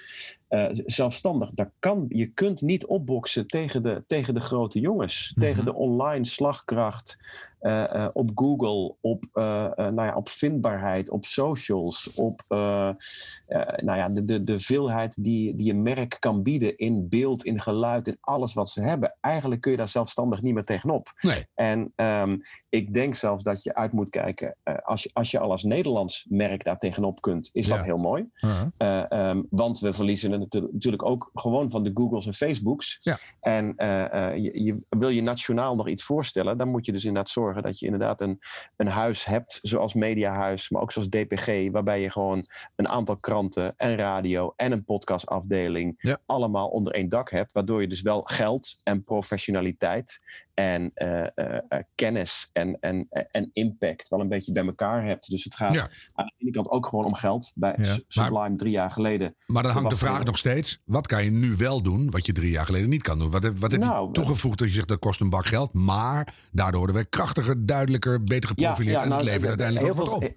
[0.53, 1.49] Eh, zelfstandig.
[1.53, 5.33] Daar kan, je kunt niet opboksen tegen de, tegen de grote jongens.
[5.39, 7.17] Tegen de online slagkracht.
[7.59, 14.23] eh, eh, op Google, op, nou ja, op vindbaarheid, op socials, op nou ja, de,
[14.23, 18.53] de, de veelheid die, die een merk kan bieden in beeld, in geluid, in alles
[18.53, 19.17] wat ze hebben.
[19.21, 21.13] Eigenlijk kun je daar zelfstandig niet meer tegenop.
[21.21, 21.45] Nee.
[21.53, 22.37] En ehm,
[22.69, 26.25] ik denk zelfs dat je uit moet kijken, als, je, als je al als Nederlands
[26.29, 28.29] merk daar tegenop kunt, is dat heel mooi.
[28.77, 32.97] Eh, ehm, want we verliezen het natuurlijk ook gewoon van de Googles en Facebooks.
[33.01, 33.17] Ja.
[33.39, 37.05] En eh, eh, je, je, wil je nationaal nog iets voorstellen, dan moet je dus
[37.05, 38.39] inderdaad zorgen dat je inderdaad een,
[38.75, 43.73] een huis hebt, zoals Mediahuis, maar ook zoals DPG, waarbij je gewoon een aantal kranten
[43.77, 46.17] en radio en een podcastafdeling Ja.
[46.25, 50.19] allemaal onder één dak hebt, waardoor je dus wel geld en professionaliteit
[50.53, 55.29] en eh, eh, eh, kennis en, en, en impact wel een beetje bij elkaar hebt.
[55.29, 55.89] Dus het gaat Ja.
[56.13, 57.51] aan de ene kant ook gewoon om geld.
[57.55, 57.97] Bij Ja.
[58.07, 59.35] Sublime drie jaar geleden.
[59.45, 62.31] Maar dan hangt de vraag nog steeds: wat kan je nu wel doen wat je
[62.31, 63.31] drie jaar geleden niet kan doen?
[63.31, 65.73] Wat heb, wat heb Nou, je toegevoegd dat je zegt dat kost een bak geld,
[65.73, 69.97] maar daardoor worden we krachtiger, duidelijker, beter geprofileerd en het nou, levert eh, uiteindelijk ook
[69.97, 70.31] wat op?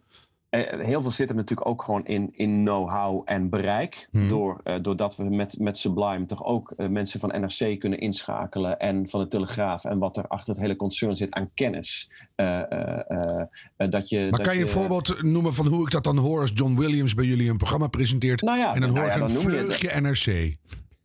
[0.64, 4.08] Eh, heel veel zit er natuurlijk ook gewoon in, in know-how en bereik.
[4.10, 4.28] Mhm.
[4.28, 8.78] Door, eh, doordat we met, met Sublime toch ook eh, mensen van NRC kunnen inschakelen.
[8.78, 9.84] En van de Telegraaf.
[9.84, 12.10] En wat er achter het hele concern zit aan kennis.
[12.34, 13.40] Eh, eh, eh,
[13.76, 16.18] eh, dat je, Maar dat kan je een voorbeeld noemen van hoe ik dat dan
[16.18, 18.42] hoor als John Williams bij jullie een programma presenteert?
[18.42, 20.56] Nou ja, en dan nou hoor ik een vleugje NRC.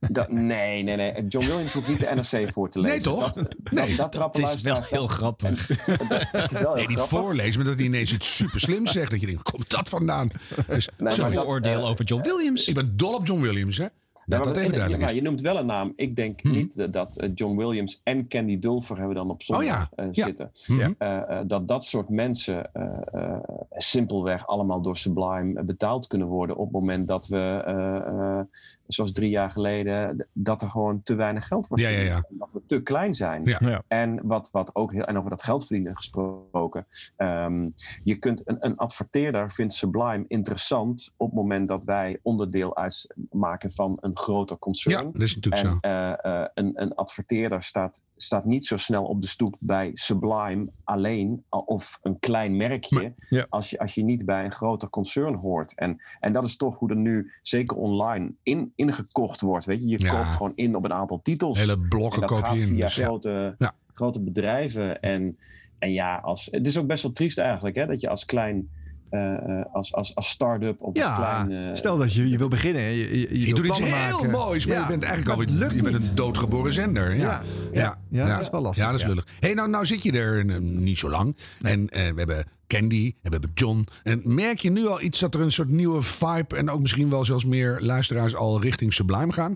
[0.09, 1.25] Dat, nee, nee, nee.
[1.27, 2.95] John Williams hoeft niet de NRC voor te lezen.
[2.95, 3.31] Nee, toch?
[3.33, 5.67] Dat, Nee, dat, dat, trappen Het is wel heel grappig.
[5.67, 7.19] Het is wel heel Nee, niet grappig.
[7.19, 9.11] voorlezen, maar dat hij ineens iets super slim zegt.
[9.11, 10.29] Dat je denkt, komt dat vandaan?
[10.67, 12.67] Dus, zo- dat, Vooroordeel over John Williams.
[12.67, 13.85] Ik ben dol op John Williams, hè?
[14.25, 15.13] Dat maar dat en- even en- duidelijk ja, is.
[15.13, 15.23] Mhm.
[15.23, 15.93] je noemt wel een naam.
[15.95, 19.65] Ik denk niet eh, dat eh, John Williams en Candy Dulfer hebben dan op zondag
[19.65, 20.23] Oh ja, eh, ja.
[20.25, 20.51] zitten.
[20.67, 20.91] Mhm.
[20.97, 23.39] Eh, eh, dat dat soort mensen eh, eh,
[23.71, 28.39] simpelweg allemaal door Sublime betaald kunnen worden op het moment dat we, eh, eh,
[28.87, 32.15] zoals drie jaar geleden, dat er gewoon te weinig geld wordt Ja, ja, ja.
[32.15, 32.39] verdiend.
[32.39, 33.41] Dat we te klein zijn.
[33.43, 33.57] Ja.
[33.63, 33.83] Ja.
[33.87, 36.85] En wat, wat ook heel, en over dat geld verdienen gesproken.
[37.15, 37.69] ehm,
[38.03, 43.71] je kunt een, een adverteerder vindt Sublime interessant op het moment dat wij onderdeel uitmaken
[43.71, 45.05] van een groter concern.
[45.05, 45.77] Ja, dat is natuurlijk en, zo.
[45.81, 50.67] eh, eh, een, een adverteerder staat, staat niet zo snel op de stoep bij Sublime
[50.83, 53.45] alleen al- of een klein merkje ja.
[53.49, 55.75] als, je, als je niet bij een groter concern hoort.
[55.75, 59.65] En, en dat is toch hoe er nu, zeker online, in, ingekocht wordt.
[59.65, 60.09] Weet je, je Ja.
[60.11, 61.57] koopt gewoon in op een aantal titels.
[61.59, 63.05] Hele blokken koop je in, Via dus ja.
[63.05, 63.55] grote,
[63.93, 65.01] grote bedrijven.
[65.01, 65.37] En,
[65.79, 68.69] en ja, als, het is ook best wel triest eigenlijk, hè, dat je als klein.
[69.11, 71.69] Eh, eh, als, als, als start-up of als Ja, klein...
[71.69, 72.81] eh, stel dat je, je wil beginnen.
[72.81, 74.29] Je, je, je Je wil doet iets heel maken.
[74.31, 77.15] moois, maar Ja, je bent eigenlijk lukt je bent een doodgeboren zender.
[77.15, 77.41] Ja, Ja,
[77.73, 78.83] ja, ja, dat is wel lastig.
[78.83, 79.07] Ja, dat is Ja.
[79.11, 79.27] lullig.
[79.39, 81.37] Hey, nou, nou zit je er niet zo lang.
[81.61, 83.87] En eh, we hebben Candy en we hebben John.
[84.03, 86.55] En merk je nu al iets dat er een soort nieuwe vibe...
[86.55, 89.55] en ook misschien wel zelfs meer luisteraars al richting Sublime gaan?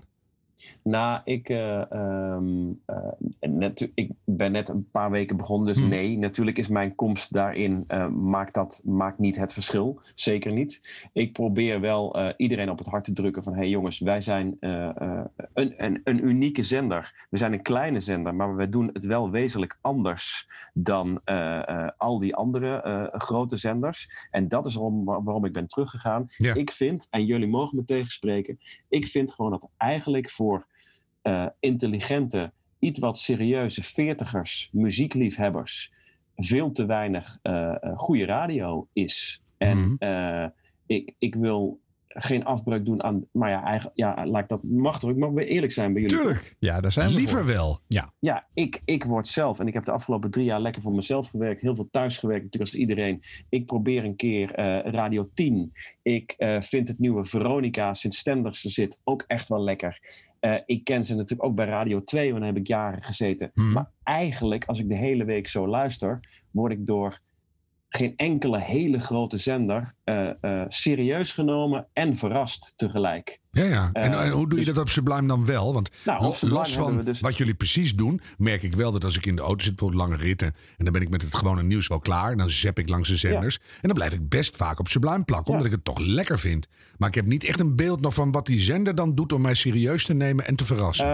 [0.82, 2.96] Nou, ik, eh, ehm, eh,
[3.40, 5.88] net, ik ben net een paar weken begonnen, dus Hmm.
[5.88, 10.00] nee, natuurlijk is mijn komst daarin, eh, maakt dat maakt niet het verschil.
[10.14, 11.08] Zeker niet.
[11.12, 14.56] Ik probeer wel iedereen op het hart te drukken van, hé hey jongens, wij zijn
[14.60, 17.26] een, een, een unieke zender.
[17.30, 21.20] We zijn een kleine zender, maar we doen het wel wezenlijk anders dan
[21.96, 24.26] al die andere grote zenders.
[24.30, 26.26] En dat is waarom, waarom ik ben teruggegaan.
[26.36, 26.54] Ja.
[26.54, 30.55] Ik vind, en jullie mogen me tegenspreken, ik vind gewoon dat eigenlijk voor
[31.26, 35.92] eh, intelligente, iets wat serieuze veertigers, muziekliefhebbers,
[36.36, 39.42] veel te weinig eh, eh, goede radio is.
[39.58, 39.94] En Mhm.
[39.98, 40.46] eh,
[40.86, 43.24] ik, ik wil geen afbreuk doen aan.
[43.32, 45.10] Maar ja, eigenlijk, ja, laat ik dat mag toch?
[45.10, 46.16] Ik mag weer eerlijk zijn bij jullie.
[46.16, 46.26] toch?
[46.26, 46.56] Tuurlijk.
[46.58, 47.46] Ja, daar zijn we Liever voor.
[47.54, 47.80] wel.
[47.86, 48.12] Ja.
[48.18, 51.28] Ja, ik, ik word zelf, en ik heb de afgelopen drie jaar lekker voor mezelf
[51.28, 53.22] gewerkt, heel veel thuis gewerkt, natuurlijk als iedereen.
[53.48, 55.72] Ik probeer een keer eh, Radio 10.
[56.02, 60.00] Ik eh, vind het nieuwe Veronica, sinds Stenders er zit, ook echt wel lekker.
[60.46, 63.50] Eh, ik ken ze natuurlijk ook bij Radio 2, want daar heb ik jaren gezeten.
[63.54, 63.72] Mhm.
[63.72, 67.20] Maar eigenlijk, als ik de hele week zo luister, word ik door
[67.88, 73.40] geen enkele hele grote zender eh, eh, serieus genomen en verrast tegelijk.
[73.56, 73.90] Ja, ja.
[73.92, 75.72] En, Eh, en hoe doe je dus- dat op Sublime dan wel?
[75.72, 79.26] Want Nou, los van dus- wat jullie precies doen, merk ik wel dat als ik
[79.26, 81.88] in de auto zit, bijvoorbeeld lange ritten, en dan ben ik met het gewone nieuws
[81.88, 84.78] wel klaar, en dan zap ik langs de zenders, en dan blijf ik best vaak
[84.78, 86.66] op Sublime plakken, omdat ik het toch lekker vind.
[86.98, 89.40] Maar ik heb niet echt een beeld nog van wat die zender dan doet om
[89.40, 91.06] mij serieus te nemen en te verrassen.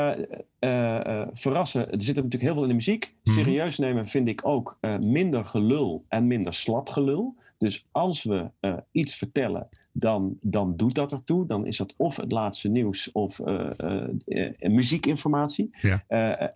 [0.59, 1.91] Eh, eh, verrassen.
[1.91, 3.15] Er zit natuurlijk heel veel in de muziek.
[3.25, 3.39] Mhm.
[3.39, 7.41] Serieus nemen vind ik ook minder gelul en minder slap gelul.
[7.59, 8.51] Dus als we
[8.93, 11.47] iets vertellen, dan, dan doet dat ertoe.
[11.47, 15.71] Dan is dat of het laatste nieuws of eh, eh, eh, muziekinformatie.
[15.81, 16.05] Ja.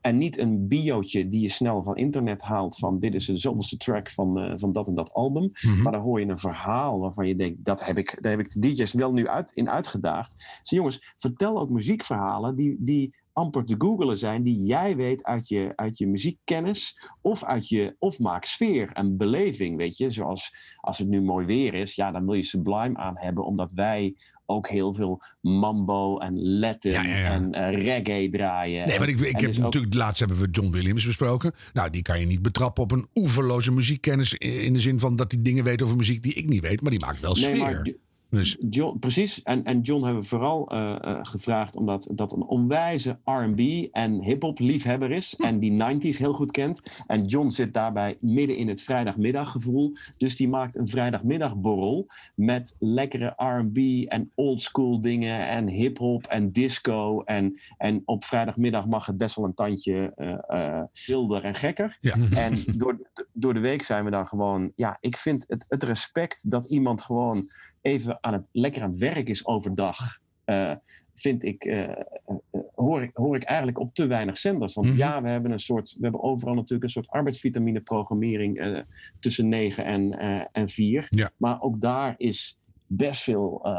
[0.00, 3.76] En niet een biootje die je snel van internet haalt van dit is de zoveelste
[3.76, 5.50] track van, van dat en dat album.
[5.60, 5.82] Mhm.
[5.82, 8.52] Maar dan hoor je een verhaal waarvan je denkt, dat heb ik, daar heb ik
[8.52, 10.60] de DJ's wel nu uit, in uitgedaagd.
[10.60, 15.48] Dus jongens, vertel ook muziekverhalen die, die amper te googelen zijn, die jij weet uit
[15.48, 20.10] je, uit je muziekkennis of uit je, of maak sfeer en beleving, weet je.
[20.10, 23.72] Zoals als het nu mooi weer is, ja, dan wil je Sublime aan hebben, omdat
[23.72, 24.14] wij
[24.46, 28.86] ook heel veel mambo en Latin en eh, reggae draaien.
[28.88, 31.52] Nee, maar ik, ik en heb dus ook- natuurlijk, laatst hebben we John Williams besproken.
[31.72, 34.34] Nou, die kan je niet betrappen op een oeverloze muziekkennis.
[34.34, 36.80] In de zin van dat hij dingen weet over muziek die ik niet weet.
[36.80, 37.58] Maar die maakt wel Nee, sfeer.
[37.58, 37.92] maar
[38.36, 38.56] dus.
[38.70, 39.42] John, precies.
[39.42, 44.22] En, en John hebben we vooral eh, eh, gevraagd omdat dat een onwijze R&B en
[44.22, 45.34] hip-hop liefhebber is.
[45.36, 45.44] Hm.
[45.44, 47.02] En die 90s heel goed kent.
[47.06, 49.92] En John zit daarbij midden in het vrijdagmiddaggevoel.
[50.16, 57.22] Dus die maakt een vrijdagmiddagborrel met lekkere R&B en oldschool dingen en hip-hop en disco.
[57.22, 60.12] En, en op vrijdagmiddag mag het best wel een tandje
[60.48, 61.98] eh, wilder en gekker.
[62.30, 64.72] En door, door de week zijn we dan gewoon...
[64.76, 67.50] Ja, ik vind het, het respect dat iemand gewoon
[67.86, 70.18] even aan het, lekker aan het werk is overdag.
[70.44, 70.72] Eh,
[71.14, 71.96] vind ik, eh, eh,
[72.74, 74.74] hoor, ik, hoor ik eigenlijk op te weinig zenders.
[74.74, 74.96] Want Mhm.
[74.96, 78.84] ja, we hebben een soort, we hebben overal natuurlijk een soort arbeidsvitamine programmering
[79.18, 80.18] tussen 9 en,
[80.52, 81.06] en 4.
[81.08, 81.30] Ja.
[81.36, 83.72] Maar ook daar is best veel eh,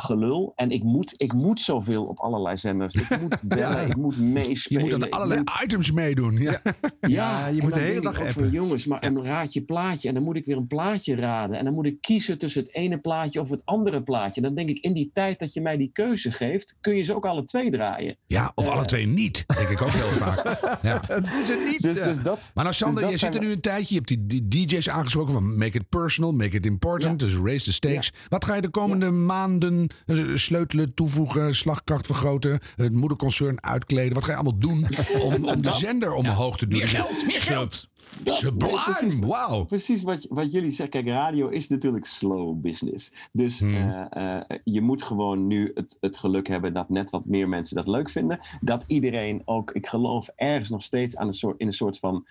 [0.00, 0.52] gelul.
[0.56, 2.94] En ik moet, ik moet zoveel op allerlei zenders.
[2.94, 4.84] Ik moet bellen, ik moet meespelen.
[4.84, 6.32] Je moet aan allerlei moet- items meedoen.
[6.38, 6.60] Ja.
[7.00, 8.50] ja, je moet de hele dag appen.
[8.50, 10.08] jongens, maar een raadje plaatje.
[10.08, 11.58] En dan moet ik weer een plaatje raden.
[11.58, 14.40] En dan moet ik kiezen tussen het ene plaatje of het andere plaatje.
[14.40, 17.14] Dan denk ik, in die tijd dat je mij die keuze geeft, kun je ze
[17.14, 18.16] ook alle twee draaien.
[18.26, 19.44] Ja, of Eh, alle twee niet.
[19.56, 20.42] Denk ik ook heel vaak.
[20.82, 20.98] Ja.
[21.08, 21.82] Doen ze niet.
[21.82, 22.04] Dus, ja.
[22.04, 23.94] dus dat, Maar nou, Sander, dus je zit er nu een tijdje.
[23.94, 27.18] Je hebt die, die DJ's aangesproken van make it personal, make it important.
[27.18, 28.12] Dus raise the stakes.
[28.28, 34.14] Wat ga je de komende maanden eh, sleutelen, toevoegen, slagkracht vergroten, het moederconcern uitkleden?
[34.14, 34.86] Wat ga je allemaal doen
[35.22, 36.78] om, om de zender omhoog te doen?
[36.78, 37.42] Meer geld, meer.
[38.24, 39.64] Sublime, wauw.
[39.64, 40.88] Precies wat, wat jullie zeggen.
[40.88, 43.12] Kijk, radio is natuurlijk slow business.
[43.32, 47.48] Dus eh, eh, je moet gewoon nu het, het geluk hebben dat net wat meer
[47.48, 48.38] mensen dat leuk vinden.
[48.60, 52.26] Dat iedereen ook, ik geloof ergens nog steeds aan een soort, in een soort van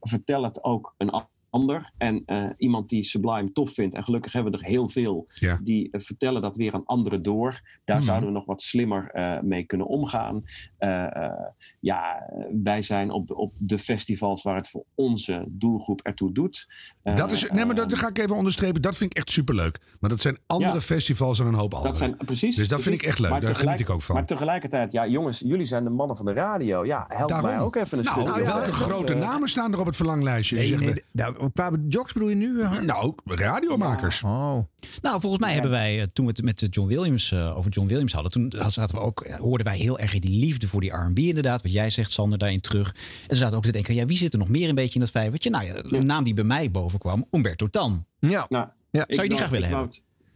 [0.00, 1.92] vertel het ook een a- ander.
[1.98, 3.94] En eh, iemand die Sublime tof vindt.
[3.94, 5.58] En gelukkig hebben we er heel veel Ja.
[5.62, 7.60] die eh, vertellen dat weer aan anderen door.
[7.84, 8.06] Daar Mhm.
[8.06, 10.42] zouden we nog wat slimmer eh, mee kunnen omgaan.
[10.78, 11.30] Eh, eh,
[11.80, 12.30] ja,
[12.62, 16.66] wij zijn op, op de festivals waar het voor onze doelgroep ertoe doet.
[17.02, 18.82] Eh, Dat is, nee, maar dat eh, ga ik even onderstrepen.
[18.82, 19.78] Dat vind ik echt superleuk.
[20.00, 20.80] Maar dat zijn andere Ja.
[20.80, 21.88] festivals dan een hoop andere.
[21.92, 22.56] dat zijn precies.
[22.56, 23.40] dus dat vind ik echt leuk.
[23.40, 24.14] Daar geniet ik ook van.
[24.14, 26.84] Maar tegelijkertijd, ja, jongens, jullie zijn de mannen van de radio.
[26.86, 27.50] Ja, help Daarom.
[27.50, 28.42] mij ook even een nou, stukje.
[28.44, 30.56] welke Ja, grote namen staan er op het verlanglijstje?
[30.56, 32.62] Nee, nee, we- nou, qua jocks bedoel je nu?
[32.84, 34.22] nou, radiomakers.
[34.22, 34.58] Oh.
[35.02, 38.30] Nou, volgens mij hebben wij, toen we het met John Williams over John Williams hadden,
[38.32, 41.72] toen zaten we ook, hoorden wij heel erg die liefde voor die R&B inderdaad, wat
[41.72, 42.94] jij zegt, Sander, daarin terug.
[43.28, 45.00] En ze zaten ook te denken, ja, wie zit er nog meer een beetje in
[45.00, 45.50] dat vijvertje?
[45.50, 48.04] Nou ja, een naam die bij mij boven kwam, Umberto Tan.
[48.18, 48.46] Ja.
[48.48, 49.04] Nou, Ja.
[49.08, 49.90] Zou je die graag willen hebben?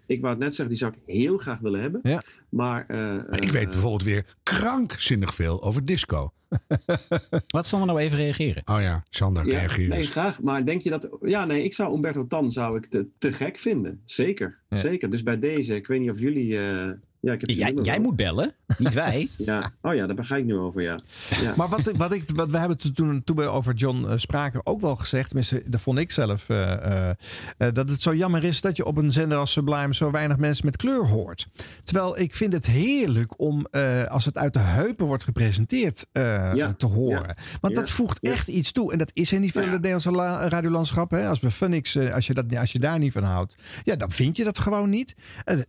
[0.06, 2.00] Ik wou het net zeggen, die zou ik heel graag willen hebben.
[2.02, 2.22] Ja.
[2.48, 6.32] Maar, eh, ik weet bijvoorbeeld weer krankzinnig veel over disco.
[7.46, 8.62] Wat zal we nou even reageren?
[8.64, 10.40] Oh ja, Sander, Ja, reageer nee, graag.
[10.40, 11.08] Maar denk je dat...
[11.22, 14.00] Ja, nee, ik zou Umberto Tan zou ik te, te gek vinden.
[14.04, 14.78] Zeker, Ja.
[14.78, 15.10] zeker.
[15.10, 16.58] Dus bij deze, ik weet niet of jullie...
[16.58, 16.90] eh,
[17.20, 19.28] ja, ik heb Jij, jij moet bellen, niet wij.
[19.36, 19.70] Ja.
[19.82, 21.00] Oh ja, daar ga ik nu over, ja.
[21.42, 21.52] ja.
[21.56, 24.66] Maar wat, wat, ik, wat we hebben toen- toen, toen we over John eh, spraken
[24.66, 27.16] ook wel gezegd, tenminste, dat vond ik zelf, eh, eh,
[27.56, 30.66] dat het zo jammer is dat je op een zender als Sublime zo weinig mensen
[30.66, 31.46] met kleur hoort.
[31.84, 36.54] Terwijl ik vind het heerlijk om, eh, als het uit de heupen wordt gepresenteerd, eh,
[36.54, 37.34] Ja, te horen.
[37.36, 38.30] ja, Want ja, dat voegt ja.
[38.32, 38.92] echt iets toe.
[38.92, 41.10] En dat is er niet veel in Nou het Nederlandse la- radiolandschap.
[41.10, 41.28] Hè?
[41.28, 43.54] Als we Phoenix, eh, als, je dat, als je daar niet van houdt,
[43.84, 45.14] ja, dan vind je dat gewoon niet.
[45.44, 45.64] En,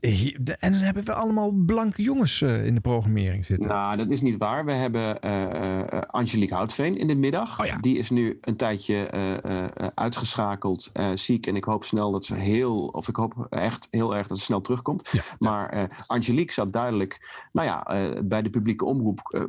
[0.60, 3.69] dan hebben we allemaal blanke jongens eh, in de programmering zitten.
[3.69, 4.65] Nou, dat is niet waar.
[4.65, 7.60] We hebben eh, eh, Angelique Houtveen in de middag.
[7.60, 7.77] Oh ja.
[7.77, 11.47] Die is nu een tijdje eh, uitgeschakeld, ziek.
[11.47, 14.43] En ik hoop snel dat ze heel, of ik hoop echt heel erg dat ze
[14.43, 15.12] snel terugkomt.
[15.39, 17.84] Maar Angelique zat duidelijk, nou ja,
[18.23, 19.47] bij de publieke omroep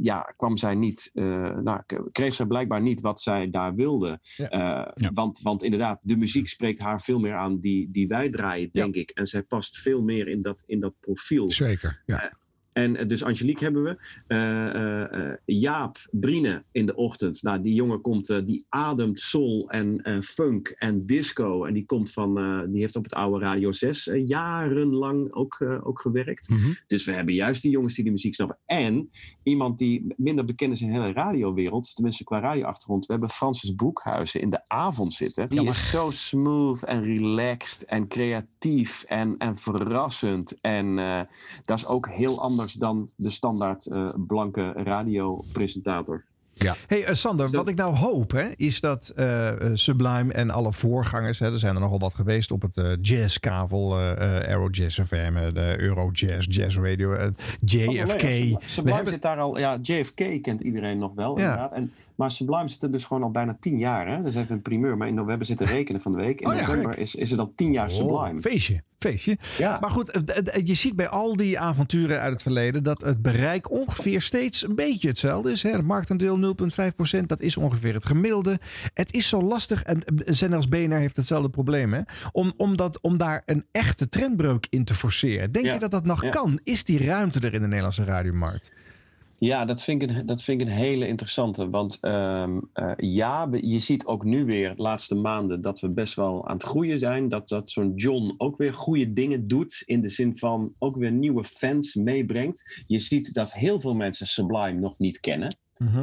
[0.00, 1.80] ja, kwam zij niet, nou,
[2.12, 4.20] kreeg zij blijkbaar niet wat zij daar wilde.
[5.12, 8.94] Want, want inderdaad, de muziek spreekt haar veel meer aan die, die wij draaien, denk
[8.94, 9.10] ik.
[9.10, 11.50] En zij past veel meer in dat, in dat profiel.
[11.50, 12.32] Zeker, ja.
[12.78, 13.96] En eh, dus Angelique hebben we.
[14.26, 17.42] Eh, eh, Jaap Brine in de ochtend.
[17.42, 21.64] Nou, die jongen komt, die ademt soul en funk en disco.
[21.64, 22.34] En die komt van,
[22.70, 26.48] die heeft op het oude Radio 6 eh, jarenlang ook, ook gewerkt.
[26.48, 26.72] Mhm.
[26.86, 28.58] Dus we hebben juist die jongens die de muziek snappen.
[28.66, 29.10] En
[29.42, 33.06] iemand die minder bekend is in de hele radiowereld, tenminste qua radioachtergrond.
[33.06, 35.48] We hebben Francis Broekhuizen in de avond zitten.
[35.48, 40.60] Die is zo smooth en relaxed en creatief en, en verrassend.
[40.60, 40.96] En
[41.62, 46.24] dat is ook heel anders dan de standaard eh, blanke radiopresentator.
[46.54, 46.74] Ja.
[46.86, 51.38] Hey eh, Sander, wat ik nou hoop hè, is dat eh, Sublime en alle voorgangers,
[51.38, 55.76] hè, er zijn er nogal wat geweest op het eh, jazzkavel, Aero Jazz FM, de
[55.78, 57.14] Euro Jazz, Jazz Radio,
[57.60, 58.22] JFK.
[58.66, 61.44] Sublime hebben- zit daar al, ja, JFK kent iedereen nog wel, Ja.
[61.44, 61.72] inderdaad.
[61.72, 64.08] En, maar Sublime zit er dus gewoon al bijna tien jaar.
[64.08, 64.22] Hè?
[64.22, 64.96] Dus even een primeur.
[64.96, 66.40] Maar in november zitten rekenen van de week.
[66.40, 67.00] In Oh ja, november gek.
[67.02, 68.34] is, is het al tien jaar Sublime.
[68.36, 69.38] Oh, feestje, feestje.
[69.58, 69.78] Ja.
[69.80, 70.20] Maar goed,
[70.64, 74.74] je ziet bij al die avonturen uit het verleden dat het bereik ongeveer steeds een
[74.74, 75.62] beetje hetzelfde is.
[75.62, 75.70] Hè.
[75.70, 76.54] Het marktaandeel
[77.20, 78.58] 0,5% dat is ongeveer het gemiddelde.
[78.94, 82.00] Het is zo lastig, en als BNR heeft hetzelfde probleem, hè,
[82.32, 85.52] om, om, dat, om daar een echte trendbreuk in te forceren.
[85.52, 85.72] Denk Ja.
[85.72, 86.60] je dat dat nog kan?
[86.62, 88.72] Is die ruimte er in de Nederlandse radiomarkt?
[89.38, 91.70] Ja, dat vind ik een, dat vind ik een hele interessante.
[91.70, 96.14] Want ehm, eh, ja, je ziet ook nu weer de laatste maanden dat we best
[96.14, 97.28] wel aan het groeien zijn.
[97.28, 99.82] Dat, dat zo'n John ook weer goede dingen doet.
[99.84, 102.82] In de zin van ook weer nieuwe fans meebrengt.
[102.86, 105.56] Je ziet dat heel veel mensen Sublime nog niet kennen.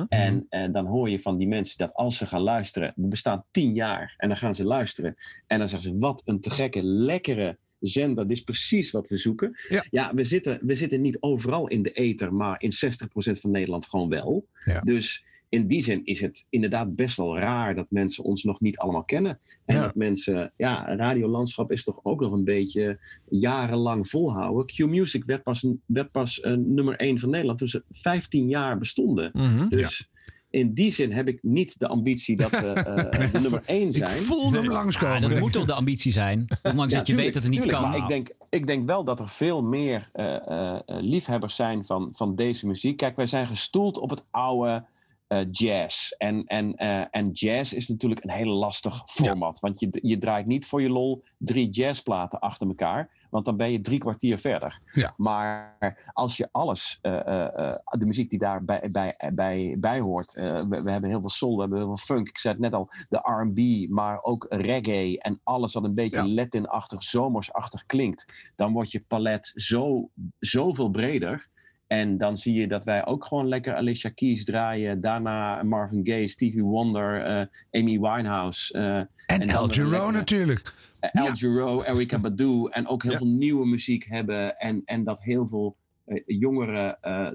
[0.10, 3.44] En eh, dan hoor je van die mensen dat als ze gaan luisteren, we bestaan
[3.52, 5.16] tien jaar en dan gaan ze luisteren.
[5.48, 8.28] En dan zeggen ze: wat een te gekke, lekkere zender.
[8.28, 9.56] Dit is precies wat we zoeken.
[9.90, 13.86] Ja, we, zitten, we zitten niet overal in de ether, maar in 60% van Nederland
[13.86, 14.48] gewoon wel.
[14.84, 18.78] Dus in die zin is het inderdaad best wel raar dat mensen ons nog niet
[18.78, 19.40] allemaal kennen.
[19.66, 24.66] En dat mensen, ja, radiolandschap is toch ook nog een beetje jarenlang volhouden.
[24.66, 29.30] Q-Music werd pas, werd pas eh, nummer 1 van Nederland toen ze 15 jaar bestonden.
[29.34, 29.68] Mhm.
[29.68, 30.10] Dus
[30.56, 34.24] in die zin heb ik niet de ambitie dat we eh, de nummer 1 zijn.
[35.22, 36.46] Ja, dat moet toch de ambitie zijn?
[36.64, 37.92] Ondanks Ja, dat je weet dat het niet tuurlijk, kan.
[37.92, 42.10] Maar ik denk, ik denk wel dat er veel meer eh, eh, liefhebbers zijn van,
[42.12, 42.98] van deze muziek.
[42.98, 44.86] Kijk, wij zijn gestoeld op het oude
[45.28, 46.12] eh, jazz.
[46.12, 49.60] En, en, eh, en jazz is natuurlijk een heel lastig format.
[49.60, 53.10] Want je, je draait niet voor je lol drie jazzplaten achter elkaar.
[53.36, 54.80] Want dan ben je drie kwartier verder.
[55.18, 55.78] Maar
[56.14, 60.34] als je alles, eh, eh, eh, de muziek die daar bij, bij, bij, bij hoort.
[60.34, 62.28] we, we hebben heel veel soul, we hebben heel veel funk.
[62.28, 65.20] Ik zei het net al, de R&B, maar ook reggae.
[65.20, 68.52] En alles wat een beetje Latin-achtig, zomersachtig klinkt.
[68.56, 70.10] Dan wordt je palet zo,
[70.40, 71.48] zoveel breder.
[71.88, 75.02] En dan zie je dat wij ook gewoon lekker Alicia Keys draaien.
[75.02, 77.26] Daarna Marvin Gaye, Stevie Wonder,
[77.72, 78.74] Amy Winehouse.
[78.74, 80.74] eh, En El Giro natuurlijk.
[81.12, 82.68] El Giro, Erykah Badu.
[82.70, 84.58] En ook heel veel nieuwe muziek hebben.
[84.58, 87.32] En, en dat heel veel eh, jongeren eh,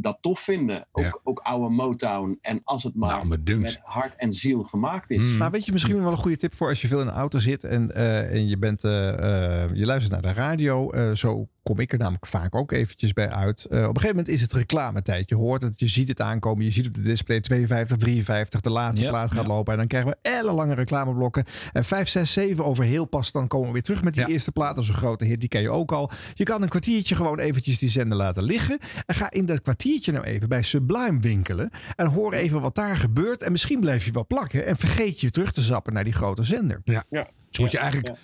[0.00, 0.86] dat tof vinden.
[0.92, 2.38] Ook, ook oude Motown.
[2.40, 5.20] En als het maar met hart en ziel gemaakt is.
[5.38, 7.38] Maar weet je misschien wel een goede tip voor als je veel in de auto
[7.38, 10.90] zit en, eh, en je, bent, eh, eh, je luistert naar de radio.
[10.90, 13.64] eh, zo kom ik er namelijk vaak ook eventjes bij uit.
[13.64, 15.28] Eh, op een gegeven moment is het reclametijd.
[15.28, 16.64] Je hoort het, je ziet het aankomen.
[16.64, 19.48] Je ziet op de display 52, 53, de laatste plaat gaat ja.
[19.48, 19.72] lopen.
[19.72, 21.44] En dan krijgen we ellenlange reclameblokken.
[21.72, 23.32] En 5, 6, 7 over heel pas.
[23.32, 24.74] Dan komen we weer terug met die eerste plaat.
[24.74, 26.10] Dat is een grote hit, die ken je ook al.
[26.34, 28.78] Je kan een kwartiertje gewoon eventjes die zender laten liggen.
[29.06, 31.70] En ga in dat kwartiertje nou even bij Sublime winkelen.
[31.96, 33.42] En hoor even wat daar gebeurt.
[33.42, 34.66] En misschien blijf je wel plakken.
[34.66, 36.80] En vergeet je terug te zappen naar die grote zender.
[36.84, 37.04] Ja.
[37.50, 38.16] Dus moet je eigenlijk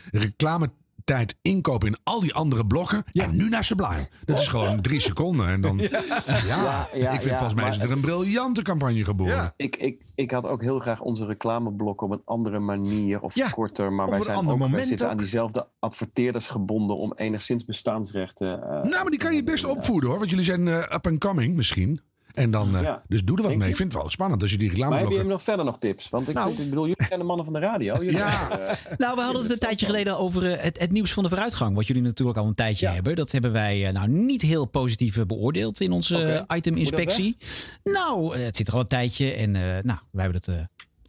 [1.07, 3.05] reclametijd inkopen in al die andere blokken.
[3.13, 4.09] En nu naar Sublime.
[4.25, 5.49] Dat is gewoon drie seconden.
[5.49, 6.03] En dan, ja,
[6.47, 9.53] Ja, ja, ik vind ja, volgens mij is er een briljante campagne geboren.
[9.57, 13.93] Ik, ik, ik had ook heel graag onze reclameblokken op een andere manier of korter.
[13.93, 15.13] Maar wij, zijn ook, wij zitten ook.
[15.13, 18.63] aan diezelfde adverteerders gebonden om enigszins bestaansrechten.
[18.63, 20.19] eh, Nou, maar die kan je best opvoeden hoor.
[20.19, 22.01] Want jullie zijn eh, up and coming misschien.
[22.37, 23.03] En dan, eh, Ja.
[23.09, 23.64] dus doe er wat Denk mee.
[23.64, 23.70] je?
[23.72, 26.09] Ik vind het wel spannend als je die maar heb je nog verder nog tips?
[26.09, 26.49] Want ik, Nou.
[26.49, 27.95] vind, ik bedoel, jullie zijn de mannen van de radio.
[27.95, 28.51] Jullie Ja.
[28.51, 31.28] eh, Nou, we hadden het een tijdje geleden over eh, het, het nieuws van de
[31.28, 31.74] vooruitgang.
[31.76, 33.16] Wat jullie natuurlijk al een tijdje hebben.
[33.16, 37.37] Dat hebben wij eh, nou niet heel positief beoordeeld in onze eh, item-inspectie.
[37.84, 39.32] Nou, eh, het zit er al een tijdje.
[39.32, 40.55] En eh, nou, wij hebben het eh,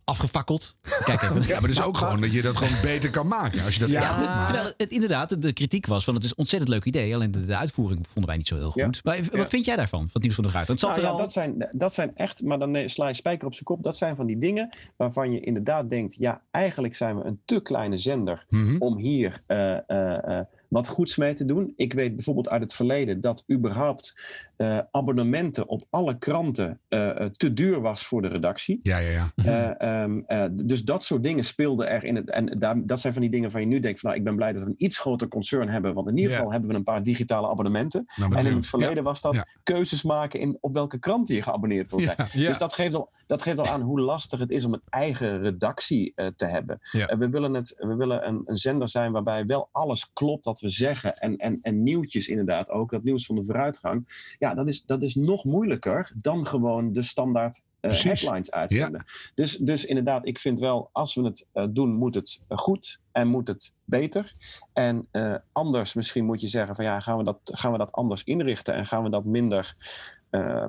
[0.08, 0.76] afgefakkeld.
[1.04, 1.48] Kijk even.
[1.48, 3.64] Ja, maar is ook gewoon dat je dat gewoon beter kan maken.
[3.64, 4.48] Als je dat echt goed maakt.
[4.48, 7.16] Terwijl het inderdaad de kritiek was van het is een ontzettend leuk idee.
[7.16, 9.04] Alleen de, de uitvoering vonden wij niet zo heel goed.
[9.04, 9.48] Maar wat Ja.
[9.48, 10.00] vind jij daarvan?
[10.00, 10.68] Van het nieuws van de Ruit?
[10.68, 11.20] Het zat Nou er ja, al.
[11.22, 13.84] dat, zijn, dat zijn echt, maar dan sla je spijker op zijn kop.
[13.84, 17.60] Dat zijn van die dingen waarvan je inderdaad denkt: ja, eigenlijk zijn we een te
[17.62, 18.46] kleine zender
[18.80, 21.74] om hier eh, eh, eh, wat goeds mee te doen.
[21.76, 24.16] Ik weet bijvoorbeeld uit het verleden dat überhaupt
[24.56, 28.80] eh, abonnementen op alle kranten eh, eh, te duur was voor de redactie.
[28.82, 29.78] Ja, ja, ja.
[29.78, 32.30] Eh, ehm, eh, dus dat soort dingen speelden er in het.
[32.30, 34.36] En daar, dat zijn van die dingen van je nu denkt: van, nou, ik ben
[34.36, 35.94] blij dat we een iets groter concern hebben.
[35.94, 36.38] Want in ieder Ja.
[36.38, 38.06] geval hebben we een paar digitale abonnementen.
[38.16, 39.46] Nou, en in het verleden ja, was dat ja.
[39.64, 42.16] keuzes maken in op welke krant je geabonneerd wil zijn.
[42.18, 42.48] Ja, ja.
[42.48, 45.42] Dus dat geeft, al, dat geeft al aan hoe lastig het is om een eigen
[45.42, 46.80] redactie eh, te hebben.
[46.92, 47.08] Ja.
[47.08, 50.60] Eh, we willen, het, we willen een, een zender zijn waarbij wel alles klopt wat
[50.60, 51.18] we zeggen.
[51.18, 52.92] En, en, en nieuwtjes inderdaad ook.
[52.92, 54.34] Dat nieuws van de vooruitgang.
[54.40, 59.04] Ja, dat is, dat is nog moeilijker dan gewoon de standaard eh, headlines uitzenden.
[59.36, 63.48] Dus, dus inderdaad, ik vind wel, als we het doen, moet het goed en moet
[63.48, 64.34] het beter.
[64.74, 65.08] En
[65.52, 68.74] anders misschien moet je zeggen van ja, gaan we dat, gaan we dat anders inrichten
[68.74, 69.76] en gaan we dat minder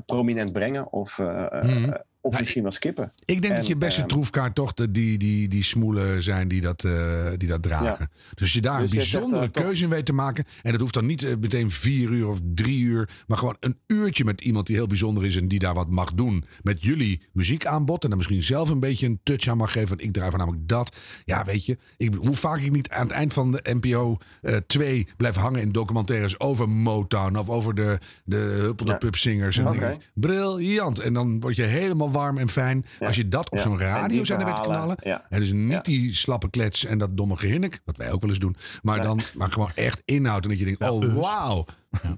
[0.07, 3.13] prominent brengen of, eh, Of misschien wel skippen.
[3.25, 6.49] Ik denk En, dat je beste ehm, troefkaart toch de, die, die, die smoelen zijn
[6.49, 8.11] die dat, eh, die dat dragen.
[8.35, 10.45] Dus je daar Dus een zegt, bijzondere eh, toch- keuze in weet te maken.
[10.63, 13.09] En dat hoeft dan niet eh, meteen vier uur of drie uur.
[13.27, 15.37] Maar gewoon een uurtje met iemand die heel bijzonder is.
[15.37, 16.45] En die daar wat mag doen.
[16.63, 18.03] Met jullie muziekaanbod.
[18.03, 19.89] En dan misschien zelf een beetje een touch aan mag geven.
[19.89, 20.97] Want ik draai van namelijk dat.
[21.25, 21.79] Ja, weet je.
[21.97, 25.61] Ik, hoe vaak ik niet aan het eind van de NPO eh 2 blijf hangen
[25.61, 27.37] in documentaires over Motown.
[27.37, 28.99] Of over de, de Huppel de Ja.
[28.99, 29.59] Pupzingers.
[29.59, 30.99] En ik, briljant.
[30.99, 32.85] En dan word je helemaal warm en fijn.
[33.01, 33.63] Als je dat op Ja.
[33.65, 34.97] zo'n die radiozender weet te knallen.
[35.03, 35.25] ja.
[35.29, 37.81] En dus niet die slappe klets en dat domme gehinnik.
[37.85, 38.57] Wat wij ook wel eens doen.
[38.83, 40.43] Maar, dan, maar gewoon echt inhoud.
[40.43, 41.65] En dat je denkt, oh wauw.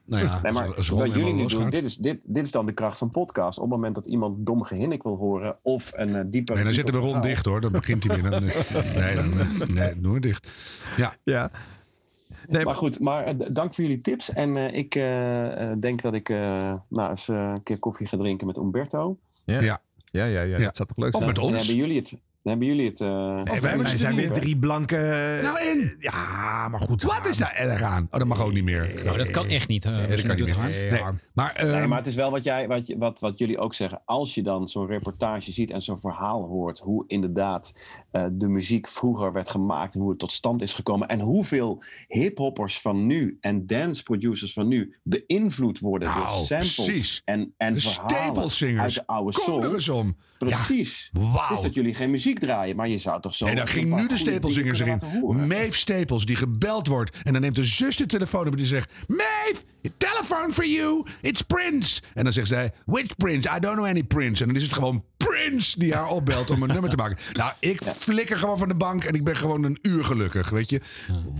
[0.04, 2.44] Nou ja, Nee, maar als- als Ron wat jullie nu doen, dit is, dit, dit
[2.44, 3.58] is dan de kracht van podcast.
[3.58, 6.54] Op het moment dat iemand dom gehinnik wil horen of een uh, dieper...
[6.54, 7.28] Nee, dan zetten we Ron verhaal.
[7.28, 7.60] dicht hoor.
[7.60, 8.30] Dan begint hij weer.
[8.30, 8.42] Dan,
[9.02, 10.50] nee, dan, nee, doe het dicht.
[10.96, 11.14] Ja.
[11.24, 11.50] ja.
[12.64, 14.32] maar goed, maar eh, dank voor jullie tips.
[14.32, 14.92] En eh, ik
[15.80, 16.36] denk dat ik eh,
[16.88, 19.18] nou, eens een keer koffie ga drinken met Umberto.
[19.50, 19.60] Ja.
[19.60, 19.82] Ja.
[20.12, 21.34] Ja, ja, ja, dat zou toch leuk zijn?
[21.34, 22.14] dan- dan hebben jullie het.
[22.42, 23.00] Hebben jullie het...
[23.00, 24.96] eh, Of wij zijn weer drie blanke...
[25.42, 25.94] Nou en?
[25.98, 27.02] Ja, maar goed.
[27.02, 28.06] Wat is daar erg aan?
[28.10, 29.00] Oh, dat mag ook niet meer.
[29.04, 29.84] Nou, dat kan echt niet.
[29.84, 30.90] Nee, dat kan niet meer.
[30.90, 31.00] Nee,
[31.34, 33.74] maar, nee, ehm, maar het is wel wat, jij, wat, je- wat, wat jullie ook
[33.74, 34.02] zeggen.
[34.04, 36.78] Als je dan zo'n reportage ziet en zo'n verhaal hoort...
[36.78, 37.80] hoe inderdaad
[38.10, 39.94] eh, de muziek vroeger werd gemaakt...
[39.94, 41.08] en hoe het tot stand is gekomen...
[41.08, 44.96] en hoeveel hiphoppers van nu en dance producers van nu...
[45.02, 47.22] beïnvloed worden door Nou, samples precies.
[47.24, 49.74] en, en De verhalen uit de oude soul.
[49.74, 50.16] eens om.
[50.38, 51.10] Precies.
[51.12, 51.46] Ja.
[51.48, 53.44] Het is dat jullie geen muziek draaien, maar je zou toch zo...
[53.46, 55.46] Nee, dan ging nu de dingen erin.
[55.46, 57.16] Maeve Staples, die gebeld wordt.
[57.22, 58.92] En dan neemt de zus de telefoon op en die zegt...
[59.06, 59.62] Maeve,
[59.96, 61.04] telephone for you.
[61.20, 62.02] It's Prince.
[62.14, 62.72] En dan zegt zij...
[62.86, 63.48] Which Prince?
[63.56, 64.42] I don't know any Prince.
[64.42, 67.16] En dan is het gewoon Prince die haar opbelt om een nummer te maken.
[67.32, 70.70] Nou, ik flikker gewoon van de bank en ik ben gewoon een uur gelukkig, weet
[70.70, 70.80] je.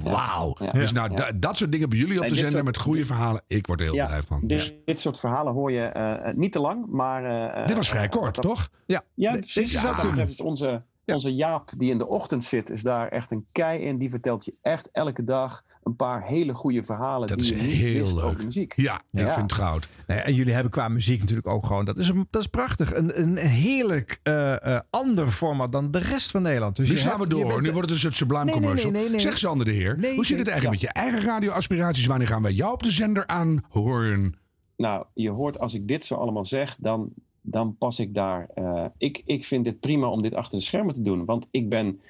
[0.03, 0.57] Wauw.
[0.61, 0.71] Ja.
[0.73, 1.31] Dus nou, Ja.
[1.35, 3.43] dat soort dingen bij jullie op zender soort- met goede verhalen.
[3.47, 4.41] Ik word er heel blij van.
[4.43, 7.25] Dit, dit soort verhalen hoor je eh, eh, niet te lang, maar...
[7.55, 8.69] eh, Dit was vrij kort, toch?
[8.87, 9.83] Ja, Ja, Dit- precies.
[9.83, 10.80] dat betreft is onze,
[11.15, 13.99] onze Jaap die in de ochtend zit, is daar echt een kei in.
[13.99, 17.67] Die vertelt je echt elke dag een paar hele goede verhalen Dat die is je
[17.67, 18.25] niet heel wist leuk.
[18.25, 18.73] over muziek.
[18.77, 19.89] Ja, ik vind het goud.
[20.07, 21.85] Nee, en jullie hebben qua muziek natuurlijk ook gewoon...
[21.85, 22.95] Dat is, een, dat is prachtig.
[22.95, 26.77] Een, een heerlijk eh, eh, ander format dan de rest van Nederland.
[26.77, 27.47] Dus nu slaan hebt- we door.
[27.49, 28.91] bent- Nu wordt het een soort sublime Nee, commercial.
[28.91, 29.21] nee, nee, nee.
[29.21, 29.99] Zeg Sander de Heer.
[29.99, 32.07] Nee, hoe zit het eigenlijk met je eigen radioaspiraties?
[32.07, 34.39] Wanneer gaan wij jou op de zender aanhoren?
[34.77, 37.11] Nou, je hoort als ik dit zo allemaal zeg, dan,
[37.43, 38.49] dan pas ik daar.
[38.55, 41.25] eh, ik, ik vind dit prima om dit achter de schermen te doen.
[41.25, 42.01] Want ik ben,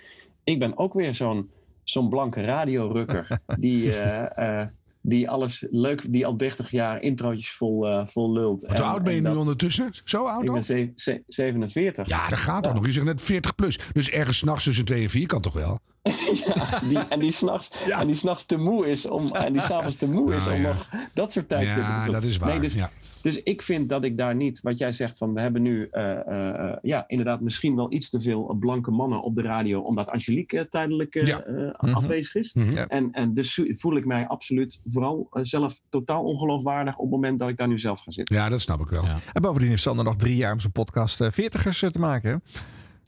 [0.45, 1.51] ik ben ook weer zo'n
[1.85, 3.41] zo'n blanke radiorukker.
[3.59, 4.69] die, eh, eh,
[5.01, 8.67] die alles leuk, die al 30 jaar introotjes vol, vol lult.
[8.67, 9.91] Hoe oud ben je nu ondertussen?
[10.05, 12.09] Zo oud Ik ben ze- ze- 47.
[12.09, 12.87] Ja, dat gaat toch nog.
[12.87, 13.79] Je zegt net 40 plus.
[13.93, 15.79] Dus ergens s'nachts tussen 2 en 4 kan toch wel?
[16.89, 20.09] die, en die s'nachts en die s'nachts te moe is om en die s'avonds te
[20.09, 20.69] moe is Nou, om ja.
[20.69, 22.21] nog dat soort tijdstippen Ja, te doen.
[22.21, 22.91] dat is waar, Nee, dus, ja.
[23.23, 26.11] dus ik vind dat ik daar niet, wat jij zegt van we hebben nu eh,
[26.11, 30.11] eh, eh, ja, inderdaad misschien wel iets te veel blanke mannen op de radio, omdat
[30.11, 31.45] Angelique tijdelijk Ja.
[31.81, 31.93] Mhm.
[31.95, 32.53] afwezig is.
[32.55, 32.77] Mhm.
[32.77, 37.49] En, en dus voel ik mij absoluut vooral zelf totaal ongeloofwaardig op het moment dat
[37.49, 38.37] ik daar nu zelf ga zitten.
[38.37, 39.05] Ja, dat snap ik wel.
[39.05, 42.31] Ja, En bovendien heeft Sander nog drie jaar om zijn podcast 40ers te maken.
[42.31, 42.37] hè?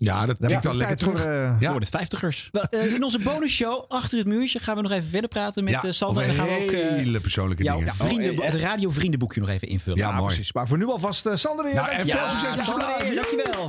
[0.02, 1.20] Dat tikt heb al ik lekker tijd terug.
[1.22, 1.70] voor, eh, ja.
[1.70, 2.50] Voor de vijftigers.
[2.70, 5.82] Eh, in onze bonusshow, achter het muurtje, gaan we nog even verder praten met Ja,
[5.82, 6.22] eh, Sander.
[6.22, 7.94] En dan gaan we ook eh, hele persoonlijke jouw dingen.
[7.94, 9.98] vrienden, Oh, eh, het radiovriendenboekje nog even invullen.
[9.98, 10.26] Ja, mooi.
[10.26, 10.52] Precies.
[10.52, 11.74] Maar voor nu alvast eh, Sander weer.
[11.74, 13.68] Nou, en veel Ja, succes met Sander, dankjewel.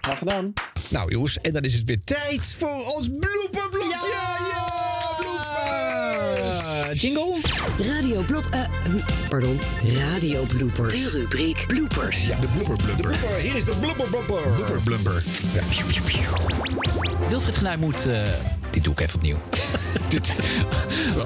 [0.00, 0.52] Graag gedaan.
[0.88, 4.33] Nou jongens, en dan is het weer tijd voor ons blooperblokje.
[6.94, 7.36] Eh, jingle?
[7.92, 8.46] Radio Blop...
[8.50, 8.60] eh,
[9.28, 9.60] pardon,
[9.98, 10.92] Radio Bloopers.
[11.02, 12.26] De rubriek Bloopers.
[12.26, 13.14] Ja, de blubber blubber.
[13.40, 14.42] Hier is de blooper blooper.
[14.54, 15.22] Blubber blubber.
[15.54, 15.62] Ja.
[17.28, 18.06] Wilfried Genuij moet...
[18.06, 18.22] eh,
[18.70, 19.36] dit doe ik even opnieuw.
[20.08, 20.28] Dit,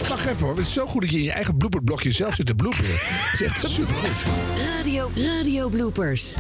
[0.08, 0.56] wacht even hoor.
[0.56, 2.90] Het is zo goed dat je in je eigen blooperblokje zelf zit te bloeperen.
[2.90, 4.10] Het is echt supergoed.
[4.76, 6.34] Radio, Radio Bloopers.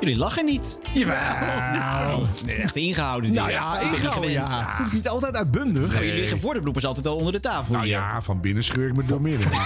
[0.00, 0.78] Jullie lachen niet.
[0.94, 2.26] Jawel.
[2.46, 3.32] Nee, echt ingehouden.
[3.32, 4.66] Nou ja, Ik ben niet ingehouden, ja.
[4.68, 5.92] Het hoeft niet altijd uitbundig.
[5.92, 7.72] Maar Jullie liggen voor de bloepers altijd al onder de tafel.
[7.72, 7.94] Nou hier.
[7.94, 9.48] ja, van binnen scheur ik me door midden.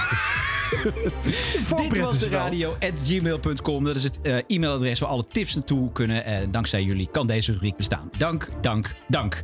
[1.89, 3.85] Dit was de radio at gmail.com.
[3.85, 6.25] Dat is het eh, e-mailadres waar alle tips naartoe kunnen.
[6.25, 8.11] En dankzij jullie kan deze rubriek bestaan.
[8.19, 9.43] Dank, dank, dank.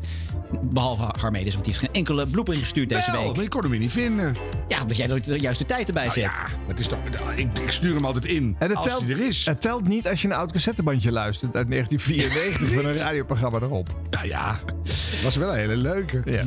[0.63, 3.43] Behalve Harmedes, want die heeft geen enkele blooper ingestuurd deze Wel, week.
[3.45, 4.37] ik kon hem weer niet vinden.
[4.71, 6.25] Ja, omdat jij nooit de juiste tijd erbij Nou zet.
[6.25, 6.99] ja, maar het is toch,
[7.37, 9.47] ik, ik stuur hem altijd in En het als telt, hij er is.
[9.47, 13.89] het telt niet als je een oud cassettebandje luistert uit 1994 met een radioprogramma erop.
[14.11, 14.59] Nou ja,
[15.23, 16.23] was wel een hele leuke.
[16.25, 16.43] Ja.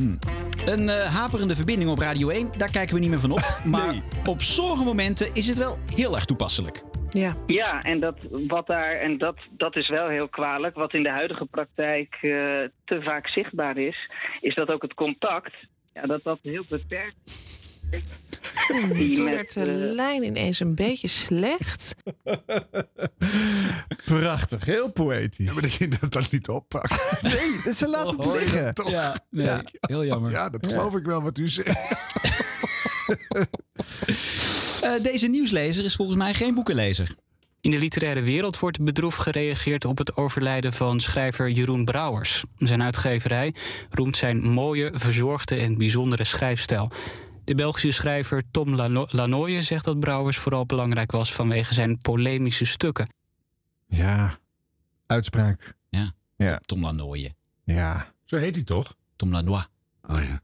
[0.65, 3.59] Een eh, haperende verbinding op Radio 1, daar kijken we niet meer van op.
[3.65, 3.93] Maar
[4.25, 6.83] op sommige momenten is het wel heel erg toepasselijk.
[7.09, 8.15] Ja, ja en, dat,
[8.47, 10.75] wat daar, en dat, dat is wel heel kwalijk.
[10.75, 12.29] Wat in de huidige praktijk eh,
[12.85, 14.09] te vaak zichtbaar is,
[14.41, 15.53] is dat ook het contact,
[15.93, 17.51] ja, dat dat heel beperkt
[19.15, 21.95] Toen werd de eh, lijn ineens een beetje slecht.
[24.05, 25.45] Prachtig, heel poëtisch.
[25.45, 27.01] Ja, maar dat je dat dan niet oppakt.
[27.21, 28.73] Nee, ze laten het je liggen.
[28.73, 28.89] toch?
[28.89, 30.31] Ja, nee, heel jammer.
[30.31, 31.79] Ja, dat geloof ik wel wat u zegt.
[34.81, 37.15] Eh, deze nieuwslezer is volgens mij geen boekenlezer.
[37.61, 42.43] In de literaire wereld wordt bedroefd gereageerd op het overlijden van schrijver Jeroen Brouwers.
[42.57, 43.53] Zijn uitgeverij
[43.89, 46.91] roemt zijn mooie, verzorgde en bijzondere schrijfstijl.
[47.43, 52.65] De Belgische schrijver Tom Lano- Lanoye zegt dat Brouwers vooral belangrijk was vanwege zijn polemische
[52.65, 53.13] stukken.
[53.87, 54.37] Ja,
[55.07, 55.75] uitspraak.
[55.89, 56.59] Ja, Ja.
[56.65, 57.33] Tom Lanoye.
[57.63, 58.13] Ja.
[58.25, 58.95] Zo heet hij toch?
[59.15, 59.67] Tom Lanois.
[60.09, 60.41] Oh ja.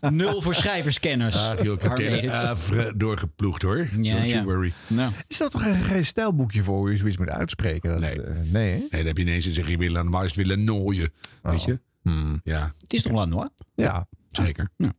[0.10, 1.36] Nul voor schrijverskenners.
[1.46, 3.78] Ah, joh, ik heb hele doorgeploegd hoor.
[3.78, 4.36] Ja, Don't ja.
[4.36, 4.72] you worry.
[4.86, 7.90] Nou, Is dat toch een, geen stijlboekje voor hoe je zoiets moet uitspreken?
[7.90, 8.22] Dat, Nee.
[8.22, 8.78] eh, nee, hè?
[8.78, 11.10] Nee, dan heb je ineens en zeg je willen maar willen nooien.
[11.42, 11.80] Weet je?
[12.02, 12.40] Hmm.
[12.44, 13.48] Ja, het is toch Lanois?
[13.74, 14.06] Ja.
[14.30, 14.68] Zeker.
[14.76, 14.92] Ja.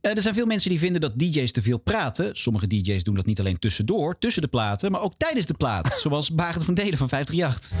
[0.00, 2.36] Eh, er zijn veel mensen die vinden dat DJ's te veel praten.
[2.36, 5.92] Sommige DJ's doen dat niet alleen tussendoor, tussen de platen, maar ook tijdens de plaat.
[6.02, 7.72] Zoals Bagen van Delen van 538.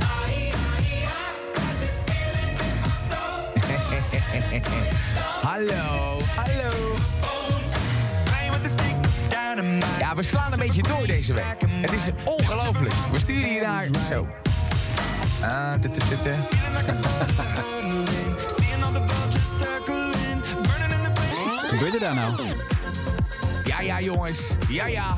[5.42, 6.94] Hallo, hallo.
[9.98, 11.56] Ja, we slaan een beetje door deze week.
[11.68, 12.94] Het is ongelooflijk.
[13.12, 13.88] We sturen hier naar.
[14.08, 14.26] Zo.
[15.40, 15.74] Ah,
[21.74, 22.36] gebeurde daar nou?
[23.64, 24.38] Ja, ja, jongens.
[24.68, 25.16] Ja, ja.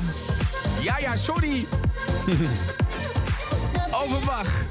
[0.81, 1.65] Ja, ja, sorry.
[4.01, 4.65] Overmag.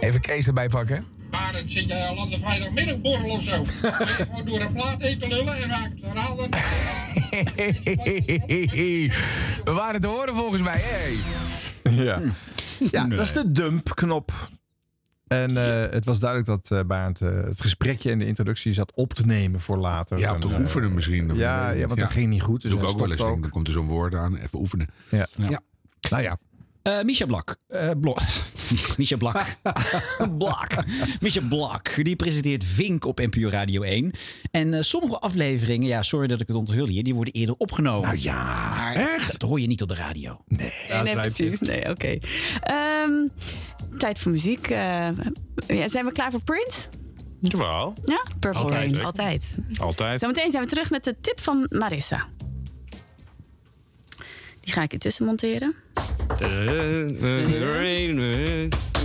[0.00, 1.06] Even Kees erbij pakken.
[1.30, 3.62] Maar dan zit jij al aan de vrijdagmiddagborrel of zo.
[3.80, 6.50] Ben je gewoon door een plaat heen te lullen en raak het verhaal dan.
[9.64, 10.80] We waren te horen volgens mij.
[10.80, 11.16] Hey.
[11.92, 12.20] Ja,
[12.90, 14.32] ja dat is de dump-knop.
[15.28, 18.92] En eh, het was duidelijk dat eh Barend eh, het gesprekje en de introductie zat
[18.94, 20.18] op te nemen voor later.
[20.18, 21.34] Ja, of te En, oefenen misschien.
[21.34, 22.62] Ja, ja, want dat ging niet goed.
[22.62, 23.20] Dus doe ik ook wel eens.
[23.20, 24.36] denk, Dan komt er zo'n woord aan.
[24.36, 24.88] Even oefenen.
[25.08, 25.26] Ja.
[25.36, 25.60] Ja.
[26.10, 26.38] Nou ja.
[26.82, 27.56] Eh Misha Blak.
[27.68, 28.20] eh Blok.
[28.96, 29.56] Misha Blak.
[30.38, 30.74] Blak.
[31.20, 32.04] Misha Blak.
[32.04, 34.10] Die presenteert Vink op NPO Radio 1.
[34.50, 38.08] En eh, sommige afleveringen, ja, sorry dat ik het onthul hier, die worden eerder opgenomen.
[38.08, 39.40] Nou ja, echt?
[39.40, 40.40] Dat hoor je niet op de radio.
[40.46, 40.72] Nee.
[40.88, 41.60] Nee, nee, precies.
[41.60, 42.18] Nee, oké.
[42.60, 43.12] Ehm,
[43.98, 44.68] tijd voor muziek.
[44.68, 45.08] Eh,
[45.66, 46.88] ja, zijn we klaar voor Prince?
[47.40, 47.94] Jawel.
[48.04, 48.24] Ja?
[48.40, 48.92] Purple Altijd.
[48.92, 49.04] Rain.
[49.04, 49.56] Altijd.
[49.78, 50.20] Altijd.
[50.20, 52.26] Zometeen zijn we terug met de tip van Marissa.
[54.68, 55.74] Die ga ik ertussen monteren.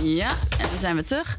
[0.02, 1.38] Ja, en dan zijn we terug.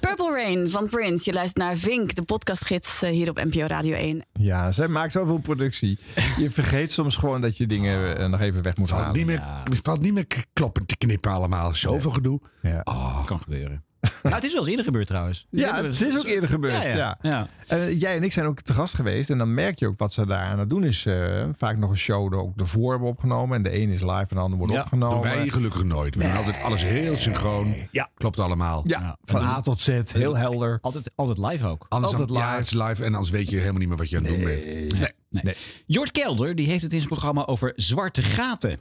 [0.00, 1.24] Purple Rain van Prince.
[1.24, 4.24] Je luistert naar Vink, de podcastgids hier op NPO Radio 1.
[4.32, 5.98] Ja, zij maakt zoveel productie.
[6.38, 9.26] Je vergeet soms gewoon dat je dingen nog even weg moet halen.
[9.26, 9.42] meer,
[9.82, 11.74] valt niet meer kloppen te knippen allemaal.
[11.74, 12.40] Zoveel gedoe.
[12.62, 12.82] Ja.
[13.24, 13.84] Kan gebeuren.
[14.22, 15.46] Nou, het is wel eens eerder gebeurd trouwens.
[15.50, 16.72] Die Ja, het is ook eerder gebeurd.
[16.72, 17.18] Ja, Ja, ja.
[17.22, 17.48] ja.
[17.66, 19.30] Eh, jij en ik zijn ook te gast geweest.
[19.30, 21.06] En dan merk je ook wat ze daar aan het doen is.
[21.06, 23.56] eh, vaak nog een show er ook ervoor hebben opgenomen.
[23.56, 25.16] En de een is live en de ander wordt opgenomen.
[25.22, 26.14] Doen wij gelukkig nooit.
[26.16, 27.74] We doen altijd alles heel synchroon.
[27.90, 28.08] Ja.
[28.14, 28.82] Klopt allemaal.
[28.86, 30.00] Ja, van A tot Z.
[30.12, 30.78] Heel helder.
[30.80, 31.86] Altijd, altijd live ook.
[31.88, 32.56] Anders Altijd dan, ja, live.
[32.56, 34.44] het is live en anders weet je helemaal niet meer wat je aan het doen
[34.44, 34.64] bent.
[34.64, 35.10] Nee.
[35.42, 35.54] Nee.
[35.86, 38.78] Jort Kelder die heeft het in zijn programma over zwarte gaten.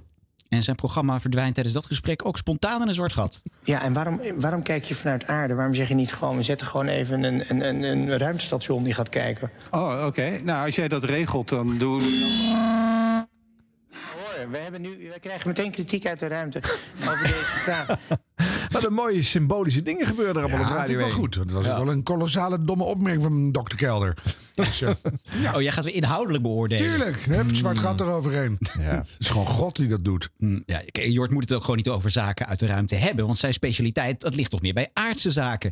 [0.49, 3.41] En zijn programma verdwijnt tijdens dat gesprek ook spontaan in een zwart gat.
[3.63, 5.53] Ja, en waarom, waarom kijk je vanuit aarde?
[5.53, 8.93] Waarom zeg je niet gewoon, we zetten gewoon even een, een, een, een ruimtestation die
[8.93, 9.51] gaat kijken?
[9.71, 10.39] Oh, oké.
[10.43, 12.53] Nou, als jij dat regelt, dan doen we...
[13.91, 16.61] Hoor, we, hebben nu, we krijgen meteen kritiek uit de ruimte
[17.07, 17.87] over deze vraag.
[18.71, 21.23] Wat een mooie symbolische dingen gebeuren er allemaal Ja, op dat Radio vind ik wel
[21.23, 21.33] 1.
[21.33, 21.35] goed.
[21.45, 21.77] Dat was Ja.
[21.77, 24.17] ook wel een kolossale domme opmerking van dokter Kelder.
[24.53, 24.89] Dus, eh,
[25.55, 26.85] Oh, jij gaat weer inhoudelijk beoordelen.
[26.85, 28.57] tuurlijk, hup, het zwart gat eroverheen.
[28.79, 30.29] Het is gewoon God die dat doet.
[30.37, 33.25] Mm, Ja, Jort moet het ook gewoon niet over zaken uit de ruimte hebben.
[33.25, 35.71] Want zijn specialiteit, dat ligt toch meer bij aardse zaken.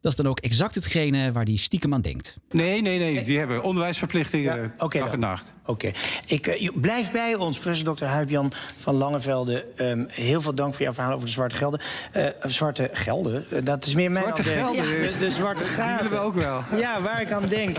[0.00, 2.36] Dat is dan ook exact hetgene waar hij stiekem aan denkt.
[2.50, 3.24] Nee, nee, nee.
[3.24, 5.14] Die hebben onderwijsverplichtingen Oké dag dan.
[5.14, 5.54] en nacht.
[5.66, 5.90] Oké,
[6.26, 8.04] ik eh, je- blijf bij ons, professor Dr.
[8.04, 9.66] Huibjan van Langevelde.
[9.76, 11.80] Ehm, heel veel dank voor jouw verhaal over de zwarte gelden.
[12.12, 15.72] Eh, zwarte gelden, eh, dat is meer mijn Zwarte gelden, Ja, de, de zwarte die
[15.72, 16.08] gaten.
[16.08, 16.62] willen we ook wel.
[16.80, 17.76] Ja, waar ik aan denk.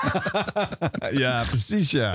[1.22, 2.14] ja, precies ja.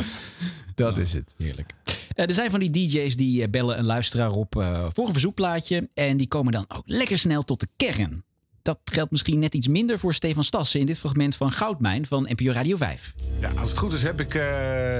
[0.75, 1.33] Dat is het.
[1.37, 1.71] Heerlijk.
[2.15, 4.53] Eh, er zijn van die DJ's die bellen een luisteraar op
[4.93, 5.89] voor een verzoekplaatje.
[5.93, 8.25] En die komen dan ook lekker snel tot de kern.
[8.61, 12.27] Dat geldt misschien net iets minder voor Stefan Stassen in dit fragment van Goudmijn van
[12.29, 13.13] NPO Radio 5.
[13.39, 14.43] Ja, als het goed is heb ik eh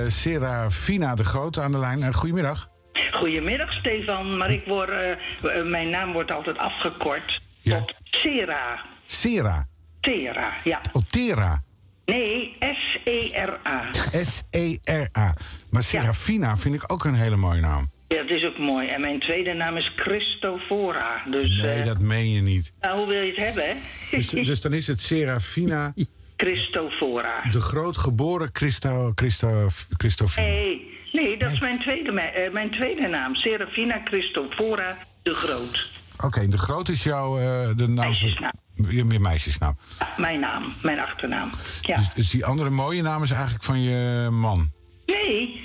[0.07, 2.13] Serafina de Groot aan de lijn.
[2.13, 2.69] Goedemiddag.
[3.17, 4.37] Goedemiddag, Stefan.
[4.37, 8.85] Maar ik word, eh, eh, mijn naam wordt altijd afgekort tot Sera.
[9.05, 9.67] Sera.
[9.99, 10.81] Tera, ja.
[10.91, 11.61] Oh, Tera.
[12.05, 13.83] Nee, S-E-R-A.
[14.23, 15.33] S-E-R-A.
[15.69, 17.89] Maar Serafina vind ik ook een hele mooie naam.
[18.07, 18.87] Ja, dat is ook mooi.
[18.87, 21.21] En mijn tweede naam is Christofora.
[21.29, 22.73] Dus, Nee, eh, dat meen je niet.
[22.81, 23.73] nou, hoe wil je het hebben, hè?
[24.17, 25.93] Dus, dus dan is het Serafina
[26.37, 27.41] Christofora.
[27.51, 30.47] de Groot geboren Christo, Christo, Christofina.
[30.47, 33.35] Nee, nee, dat is mijn tweede, eh, mijn tweede naam.
[33.35, 35.91] Serafina Christofora de Groot.
[36.23, 38.51] Oké, de Groot is jouw eh, de naam van...
[38.89, 39.77] Je, je meisjesnaam.
[40.17, 41.49] Mijn naam, mijn achternaam.
[41.81, 41.95] Ja.
[41.95, 44.71] Dus, dus die andere mooie naam is eigenlijk van je man.
[45.05, 45.61] Nee,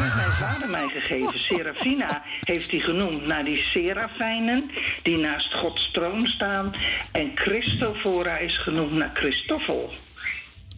[0.00, 1.38] heeft mijn vader mij gegeven.
[1.38, 4.70] Serafina heeft hij genoemd naar die serafijnen
[5.02, 6.72] die naast Gods troon staan.
[7.12, 9.92] En Christofora is genoemd naar Christoffel.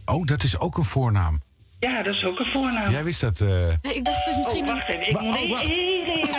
[0.05, 1.43] Oh, dat is ook een voornaam.
[1.85, 2.91] Ja, dat is ook een voornaam.
[2.91, 3.41] Jij wist dat...
[3.41, 4.69] eh, Nee, ik dacht het is misschien...
[4.69, 5.07] Oh, wacht even.
[5.09, 5.63] Ik Maar- moet oh, wacht.
[5.63, 5.73] even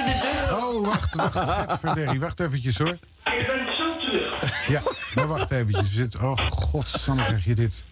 [0.05, 0.57] de deur.
[0.57, 1.37] Oh, wacht, wacht.
[1.37, 2.87] Gadverderrie, wacht eventjes hoor.
[3.23, 4.67] Ik ben zo terug.
[4.67, 4.81] Ja,
[5.15, 5.91] maar wacht eventjes.
[5.93, 7.85] Zit, oh, godsamme krijg je dit.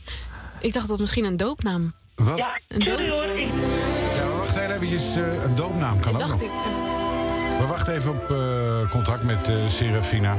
[0.60, 1.94] Ik dacht dat misschien een doopnaam.
[2.16, 2.38] Wat?
[2.38, 3.24] Ja, Een sorry hoor.
[3.26, 3.48] Ik...
[4.16, 5.16] Ja, maar wacht heel eventjes.
[5.16, 6.42] eh, een doopnaam kan ook dacht nog.
[6.42, 6.50] ik.
[7.60, 10.36] We wachten even op eh, contact met eh Serafina.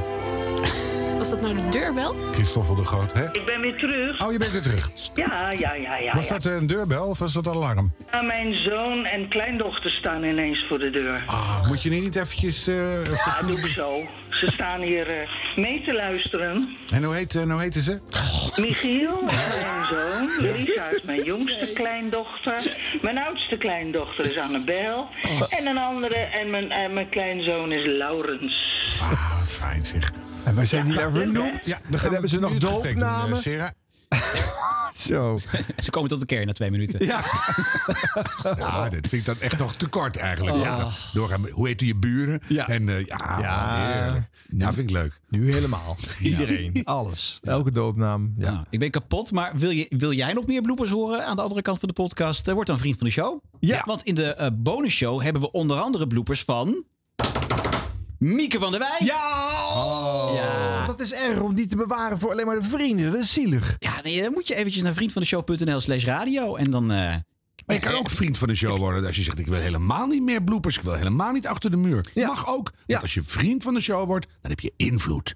[1.25, 2.15] Was dat nou de deurbel?
[2.31, 3.23] Christoffel de Groot, hè?
[3.31, 4.25] Ik ben weer terug.
[4.25, 4.89] Oh, je bent weer terug.
[5.15, 6.13] Ja, ja, ja, ja.
[6.15, 6.33] Was ja.
[6.33, 7.93] dat een deurbel of was dat een alarm?
[8.11, 11.23] Ja, mijn zoon en kleindochter staan ineens voor de deur.
[11.25, 12.67] Ah, moet je niet eventjes...
[12.67, 14.01] eh, Ja, doe ik zo.
[14.39, 16.77] Ze staan hier eh, mee te luisteren.
[16.93, 17.99] En hoe, heet, eh, hoe heten ze?
[18.55, 20.29] Michiel is mijn zoon.
[20.37, 22.77] Lisa is mijn jongste kleindochter.
[23.01, 25.07] Mijn oudste kleindochter is Annabel.
[25.49, 28.83] En een andere, en mijn, en mijn kleinzoon is Laurens.
[29.01, 30.11] Ah, wat fijn zeg.
[30.45, 31.67] En wij zijn niet daar vernoemd.
[31.67, 33.41] Ja, en hebben ze nog doopnamen.
[34.97, 35.37] Zo.
[35.83, 37.05] Ze komen tot de kern na twee minuten.
[37.05, 37.21] Ja.
[38.57, 40.55] Ja, dat vind ik dan echt nog te kort eigenlijk.
[40.55, 40.61] Oh.
[40.61, 40.87] Ja.
[41.13, 42.39] Doorgaan, hoe heet je buren?
[42.47, 42.67] Ja.
[42.67, 43.75] En eh, ja, Ja.
[43.75, 44.29] heerlijk.
[44.57, 45.19] Ja, vind ik leuk.
[45.29, 45.97] Nu helemaal.
[46.21, 46.81] Iedereen.
[46.83, 47.39] Alles.
[47.43, 48.33] Elke doopnaam.
[48.37, 48.65] Ja.
[48.69, 51.61] Ik ben kapot, maar wil, je, wil jij nog meer bloopers horen aan de andere
[51.61, 52.47] kant van de podcast?
[52.47, 53.39] Eh, Word dan vriend van de show.
[53.59, 53.81] Ja.
[53.85, 56.83] Want in de eh bonusshow hebben we onder andere bloopers van...
[58.19, 58.97] Mieke van der Wij.
[58.99, 60.31] Ja!
[60.35, 60.85] Ja.
[60.85, 63.11] Dat is erg om die te bewaren voor alleen maar de vrienden.
[63.11, 63.75] Dat is zielig.
[63.79, 66.55] Ja, nee, dan moet je eventjes naar vriendvandeshow.nl slash radio.
[66.55, 66.91] En dan...
[66.91, 66.97] eh,
[67.65, 70.07] Maar je kan ook vriend van de show worden als je zegt: Ik wil helemaal
[70.07, 70.77] niet meer bloopers.
[70.77, 72.05] Ik wil helemaal niet achter de muur.
[72.15, 72.71] Mag ook.
[72.87, 75.35] Want als je vriend van de show wordt, dan heb je invloed.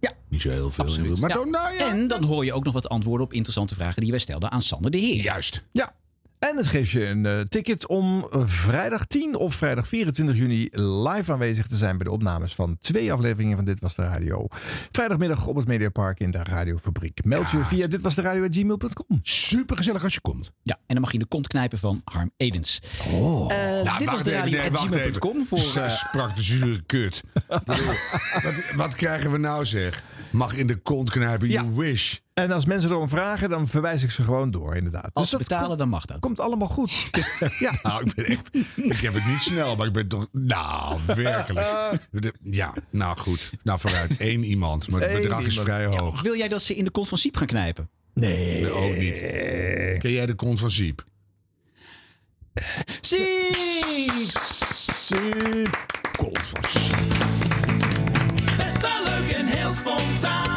[0.00, 0.12] Ja.
[0.28, 1.20] Niet zo heel veel invloed.
[1.20, 1.36] Maar Ja.
[1.36, 1.88] dan, nou ja.
[1.90, 4.62] En dan hoor je ook nog wat antwoorden op interessante vragen die wij stelden aan
[4.62, 5.22] Sander de Heer.
[5.22, 5.64] Juist.
[5.72, 5.94] Ja.
[6.38, 10.68] En het geeft je een eh, ticket om eh, vrijdag 10 of vrijdag 24 juni
[10.70, 14.46] live aanwezig te zijn bij de opnames van twee afleveringen van Dit Was De Radio.
[14.90, 17.24] Vrijdagmiddag op het Mediapark in de Radiofabriek.
[17.24, 19.18] Meld je via ditwasderadio.gmail.com.
[19.22, 20.52] Super gezellig als je komt.
[20.62, 22.80] Ja, en dan mag je in de kont knijpen van Harm Edens.
[23.12, 23.52] Oh.
[23.52, 24.96] Eh, Nou, dit was de even, radio nee, wacht even.
[24.98, 25.82] gmail.com voor...
[25.82, 27.22] Eh, sprak de zure kut.
[28.42, 30.04] Wat, wat krijgen we nou zeg?
[30.30, 32.18] Mag in de kont knijpen, you wish.
[32.38, 35.10] En als mensen erom vragen, dan verwijs ik ze gewoon door, inderdaad.
[35.12, 36.18] als ze dat betalen, dan mag dat.
[36.18, 37.10] komt allemaal goed.
[37.58, 37.72] ja.
[37.82, 38.48] Nou, ik ben echt.
[38.76, 40.26] Ik heb het niet snel, maar ik ben toch.
[40.32, 41.66] Nou, werkelijk.
[42.42, 43.52] Ja, nou goed.
[43.62, 44.20] Nou, vooruit.
[44.20, 44.88] Eén iemand.
[44.88, 46.22] Maar het Eén bedrag is vrij hoog.
[46.22, 47.88] wil jij dat ze in de kont van Siep gaan knijpen?
[48.14, 48.60] Nee.
[48.62, 49.18] Nee, ook niet.
[49.98, 51.04] Ken jij de kont van Siep?
[53.00, 54.28] Siep!
[54.94, 55.86] Siep!
[56.16, 56.96] Kont van Siep.
[58.56, 60.47] Best wel leuk en heel spontaan.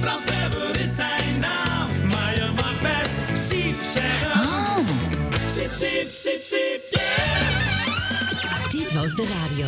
[0.00, 2.06] Siebrand Weber is zijn naam.
[2.08, 4.84] Maar je mag best Siep zeggen.
[5.54, 8.70] Siep, siep, siep, siep, yeah.
[8.70, 9.66] Dit was de radio.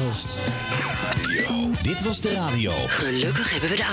[1.82, 2.72] Dit was de radio.
[2.72, 3.84] Gelukkig hebben we de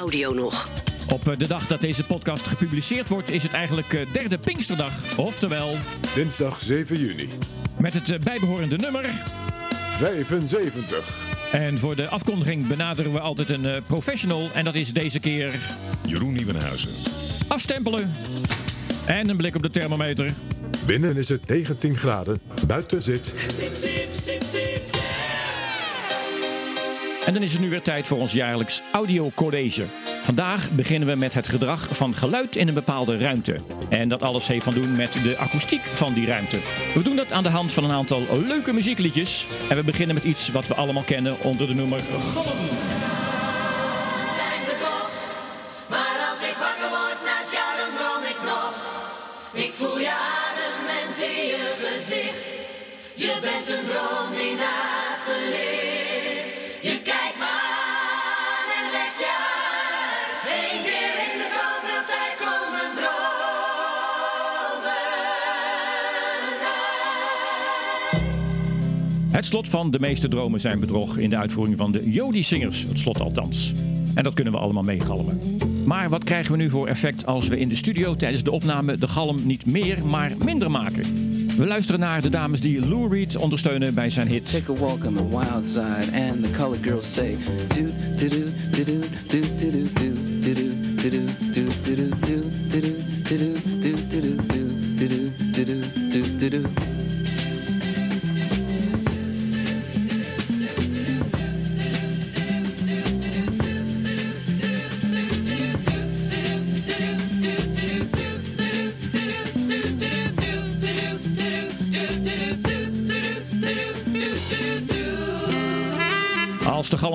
[0.00, 0.68] audio nog.
[1.10, 5.18] Op eh, de dag dat deze podcast gepubliceerd wordt, is het eigenlijk eh, derde Pinksterdag.
[5.18, 5.76] Oftewel.
[6.14, 7.28] Dinsdag 7 juni.
[7.78, 9.04] Met het eh, bijbehorende nummer.
[9.98, 11.37] 75.
[11.52, 14.50] En voor de afkondiging benaderen we altijd een eh, professional.
[14.54, 15.54] En dat is deze keer.
[16.06, 16.90] Jeroen Nieuwenhuizen.
[17.48, 18.14] Afstempelen.
[19.04, 20.32] En een blik op de thermometer.
[20.86, 22.40] Binnen is het 19 graden.
[22.66, 23.34] Buiten zit.
[23.46, 23.72] Siep,
[27.26, 29.84] En dan is het nu weer tijd voor ons jaarlijks audiocollege.
[30.28, 33.60] Vandaag beginnen we met het gedrag van geluid in een bepaalde ruimte.
[33.88, 36.58] En dat alles heeft van doen met de akoestiek van die ruimte.
[36.94, 39.46] We doen dat aan de hand van een aantal leuke muziekliedjes.
[39.68, 42.24] En we beginnen met iets wat we allemaal kennen onder de noemer als
[49.52, 50.16] ik voel je
[51.78, 52.58] gezicht.
[53.14, 55.87] Je bent een droom die.
[69.38, 72.86] Het slot van De meeste dromen zijn bedrog in de uitvoering van de Jodi-zingers.
[72.88, 73.72] Het slot althans.
[74.14, 75.40] En dat kunnen we allemaal meegalmen.
[75.84, 78.98] Maar wat krijgen we nu voor effect als we in de studio tijdens de opname
[78.98, 81.02] de galm niet meer, maar minder maken?
[81.56, 84.50] We luisteren naar de dames die Lou Reed ondersteunen bij zijn hit.
[84.50, 86.10] Take a walk on the wild side,
[86.82, 87.36] the say,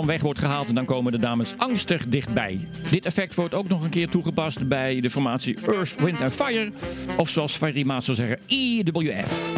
[0.05, 2.67] Weg wordt gehaald, dan komen de dames angstig dichtbij.
[2.89, 6.71] Dit effect wordt ook nog een keer toegepast bij de formatie Earth, Wind and Fire.
[7.17, 9.51] Of zoals Ferry Maat zou zeggen, IWF.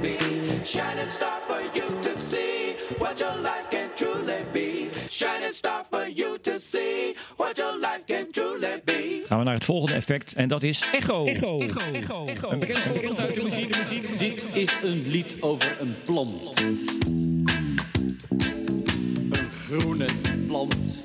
[0.00, 0.16] Be.
[0.64, 3.16] Shining star for you to see what
[3.98, 4.90] truly be.
[5.08, 7.57] Shining star for you to see what
[9.28, 11.24] Gaan we naar het volgende effect en dat is echo.
[11.24, 11.60] Echo.
[12.48, 14.18] Een bekend voorbeeld uit de muziek.
[14.18, 16.60] Dit is een lied over een plant.
[19.30, 20.06] Een groene
[20.46, 21.04] plant.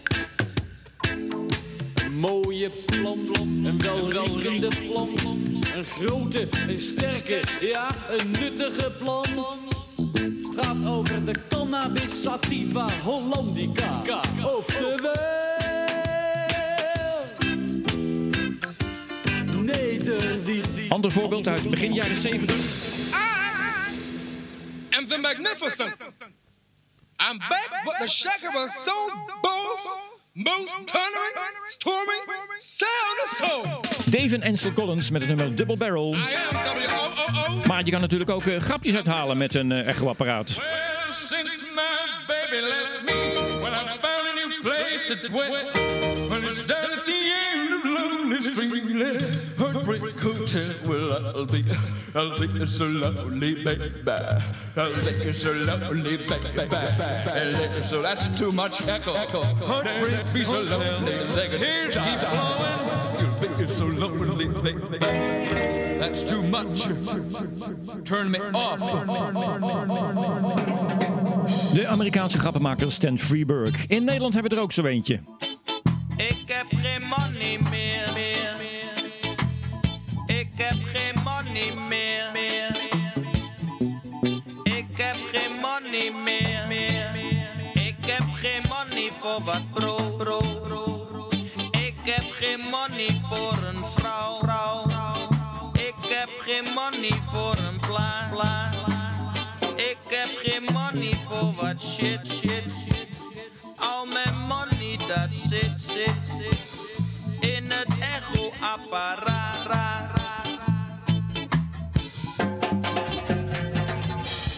[2.05, 3.37] Een mooie plant.
[3.37, 5.21] Een welriekende plant.
[5.75, 9.29] Een grote, een sterke, ja, een nuttige plant.
[10.13, 14.01] Het gaat over de Cannabis sativa hollandica.
[14.57, 15.52] Oftewel...
[20.89, 23.21] Ander voorbeeld uit begin jaren 70.
[25.03, 25.93] am the magnificent.
[27.19, 29.09] I'm back with the Shakira Soul
[29.41, 29.97] Boss,
[30.33, 31.35] most thundering,
[31.65, 32.23] storming,
[32.57, 33.81] sound of soul.
[34.09, 36.15] Dave en Ansel Collins met het nummer Double Barrel.
[37.67, 40.49] Maar je kan natuurlijk ook eh, grapjes uithalen met een uh, echo-apparaat.
[40.49, 41.81] Since my
[42.27, 45.51] baby left me, when I found a new place to dwell,
[46.29, 49.42] when it's down at the end of loneliness freely,
[49.85, 51.63] heartbreak hotel, well I'll be,
[52.15, 53.91] I'll be so lonely, baby,
[54.75, 61.27] I'll be so lonely, baby, so that's too much echo, heartbreak be so lonely,
[61.57, 62.79] tears keep flowing,
[63.19, 64.97] you'll be so lonely, baby,
[65.99, 66.87] that's too much,
[68.05, 68.79] turn me off.
[71.73, 73.85] De Amerikaanse grappenmaker Stan Freeberg.
[73.87, 75.19] In Nederland hebben we er ook zo eentje.
[76.17, 78.12] Ik heb geen money meer.
[89.41, 90.41] Wat bro, bro.
[91.71, 94.39] Ik heb geen money voor een vrouw.
[95.73, 98.29] Ik heb geen money voor een pla.
[98.31, 98.71] pla.
[99.75, 103.07] Ik heb geen money voor wat shit, shit, shit.
[103.75, 106.57] Al mijn money dat zit, zit, zit
[107.39, 109.53] in het echo-apparaat.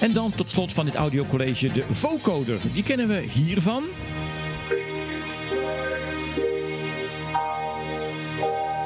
[0.01, 2.57] En dan tot slot van dit audiocollege de vocoder.
[2.73, 3.83] Die kennen we hiervan.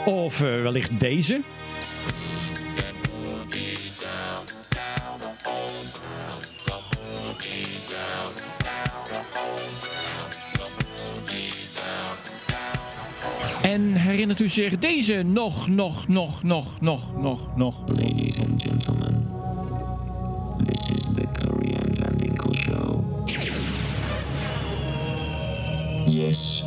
[0.06, 1.42] Of eh, wellicht deze.
[13.62, 17.88] En herinnert u zich deze nog, nog, nog, nog, nog, nog, nog?
[17.88, 19.28] Ladies and gentlemen,
[20.66, 23.04] this is the Korean Winkle Show.
[26.08, 26.64] Yes,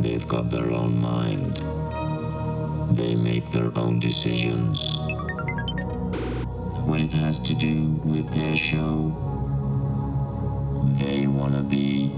[0.00, 1.75] they've got their own mind.
[2.96, 4.96] They make their own decisions.
[6.86, 9.12] When it has to do with their show,
[10.98, 12.10] they want to be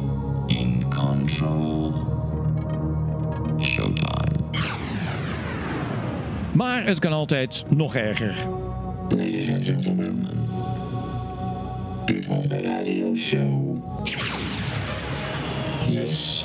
[0.49, 1.93] in control.
[3.61, 4.39] Showtime.
[6.53, 8.47] Maar het kan altijd nog erger.
[9.09, 10.29] Ladies and gentlemen,
[12.07, 13.77] dit was de radio show.
[15.91, 16.45] Yes,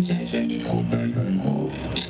[0.00, 2.05] zij zijn niet goed bij hun hoofd.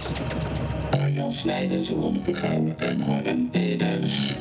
[1.27, 4.33] Arjan Snijders, Ron Vergouwen en Harm Edens.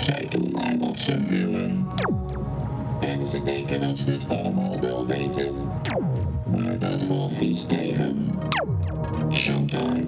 [0.00, 1.86] Zij doen maar wat ze willen.
[3.00, 5.54] En ze denken dat we het allemaal wel weten.
[6.56, 8.30] Maar dat valt vies tegen.
[9.32, 10.04] Showtime.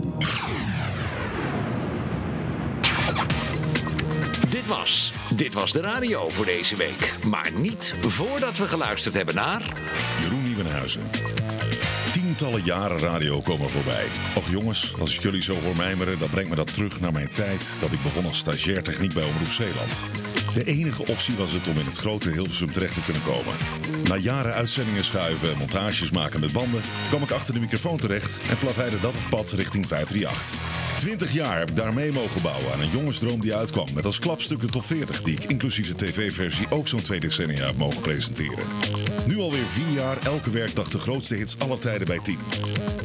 [4.51, 7.15] Dit was, dit was de radio voor deze week.
[7.27, 9.63] Maar niet voordat we geluisterd hebben naar...
[10.21, 11.03] Jeroen Nieuwenhuizen.
[12.31, 14.07] Tientallen jaren radio komen voorbij.
[14.35, 17.77] Och jongens, als jullie zo hoor mijmeren, dan brengt me dat terug naar mijn tijd
[17.81, 20.20] dat ik begon als stagiair techniek bij Omroep Zeeland.
[20.55, 23.55] De enige optie was het om in het grote Hilversum terecht te kunnen komen.
[24.05, 28.41] Na jaren uitzendingen schuiven en montages maken met banden, kwam ik achter de microfoon terecht
[28.49, 30.99] en plaveide dat het pad richting 538.
[30.99, 33.87] Twintig jaar heb ik daar mee mogen bouwen aan een jongensdroom die uitkwam.
[33.95, 37.67] Met als klapstuk de top 40 die ik inclusief de tv-versie ook zo'n twee decennia
[37.67, 38.65] heb mogen presenteren.
[39.27, 42.39] Nu alweer vier jaar, elke werkdag de grootste hits aller tijden bij 10.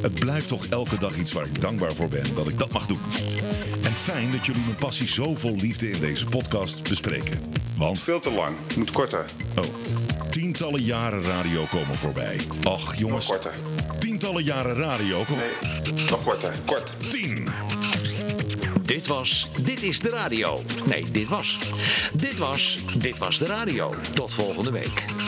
[0.01, 2.85] Het blijft toch elke dag iets waar ik dankbaar voor ben dat ik dat mag
[2.85, 2.99] doen.
[3.83, 7.34] En fijn dat jullie mijn passie zo vol liefde in deze podcast bespreken.
[7.77, 7.99] Want...
[7.99, 8.55] Veel te lang.
[8.75, 9.25] Moet korter.
[9.57, 9.65] Oh.
[10.29, 12.39] Tientallen jaren radio komen voorbij.
[12.63, 13.27] Ach, jongens.
[13.27, 13.59] Nog korter.
[13.99, 15.43] Tientallen jaren radio komen...
[15.83, 16.51] Nee, nog korter.
[16.65, 16.95] Kort.
[17.09, 17.47] Tien.
[18.81, 20.61] Dit was Dit is de radio.
[20.85, 21.57] Nee, dit was.
[22.13, 23.93] Dit was Dit was de radio.
[24.13, 25.24] Tot volgende week.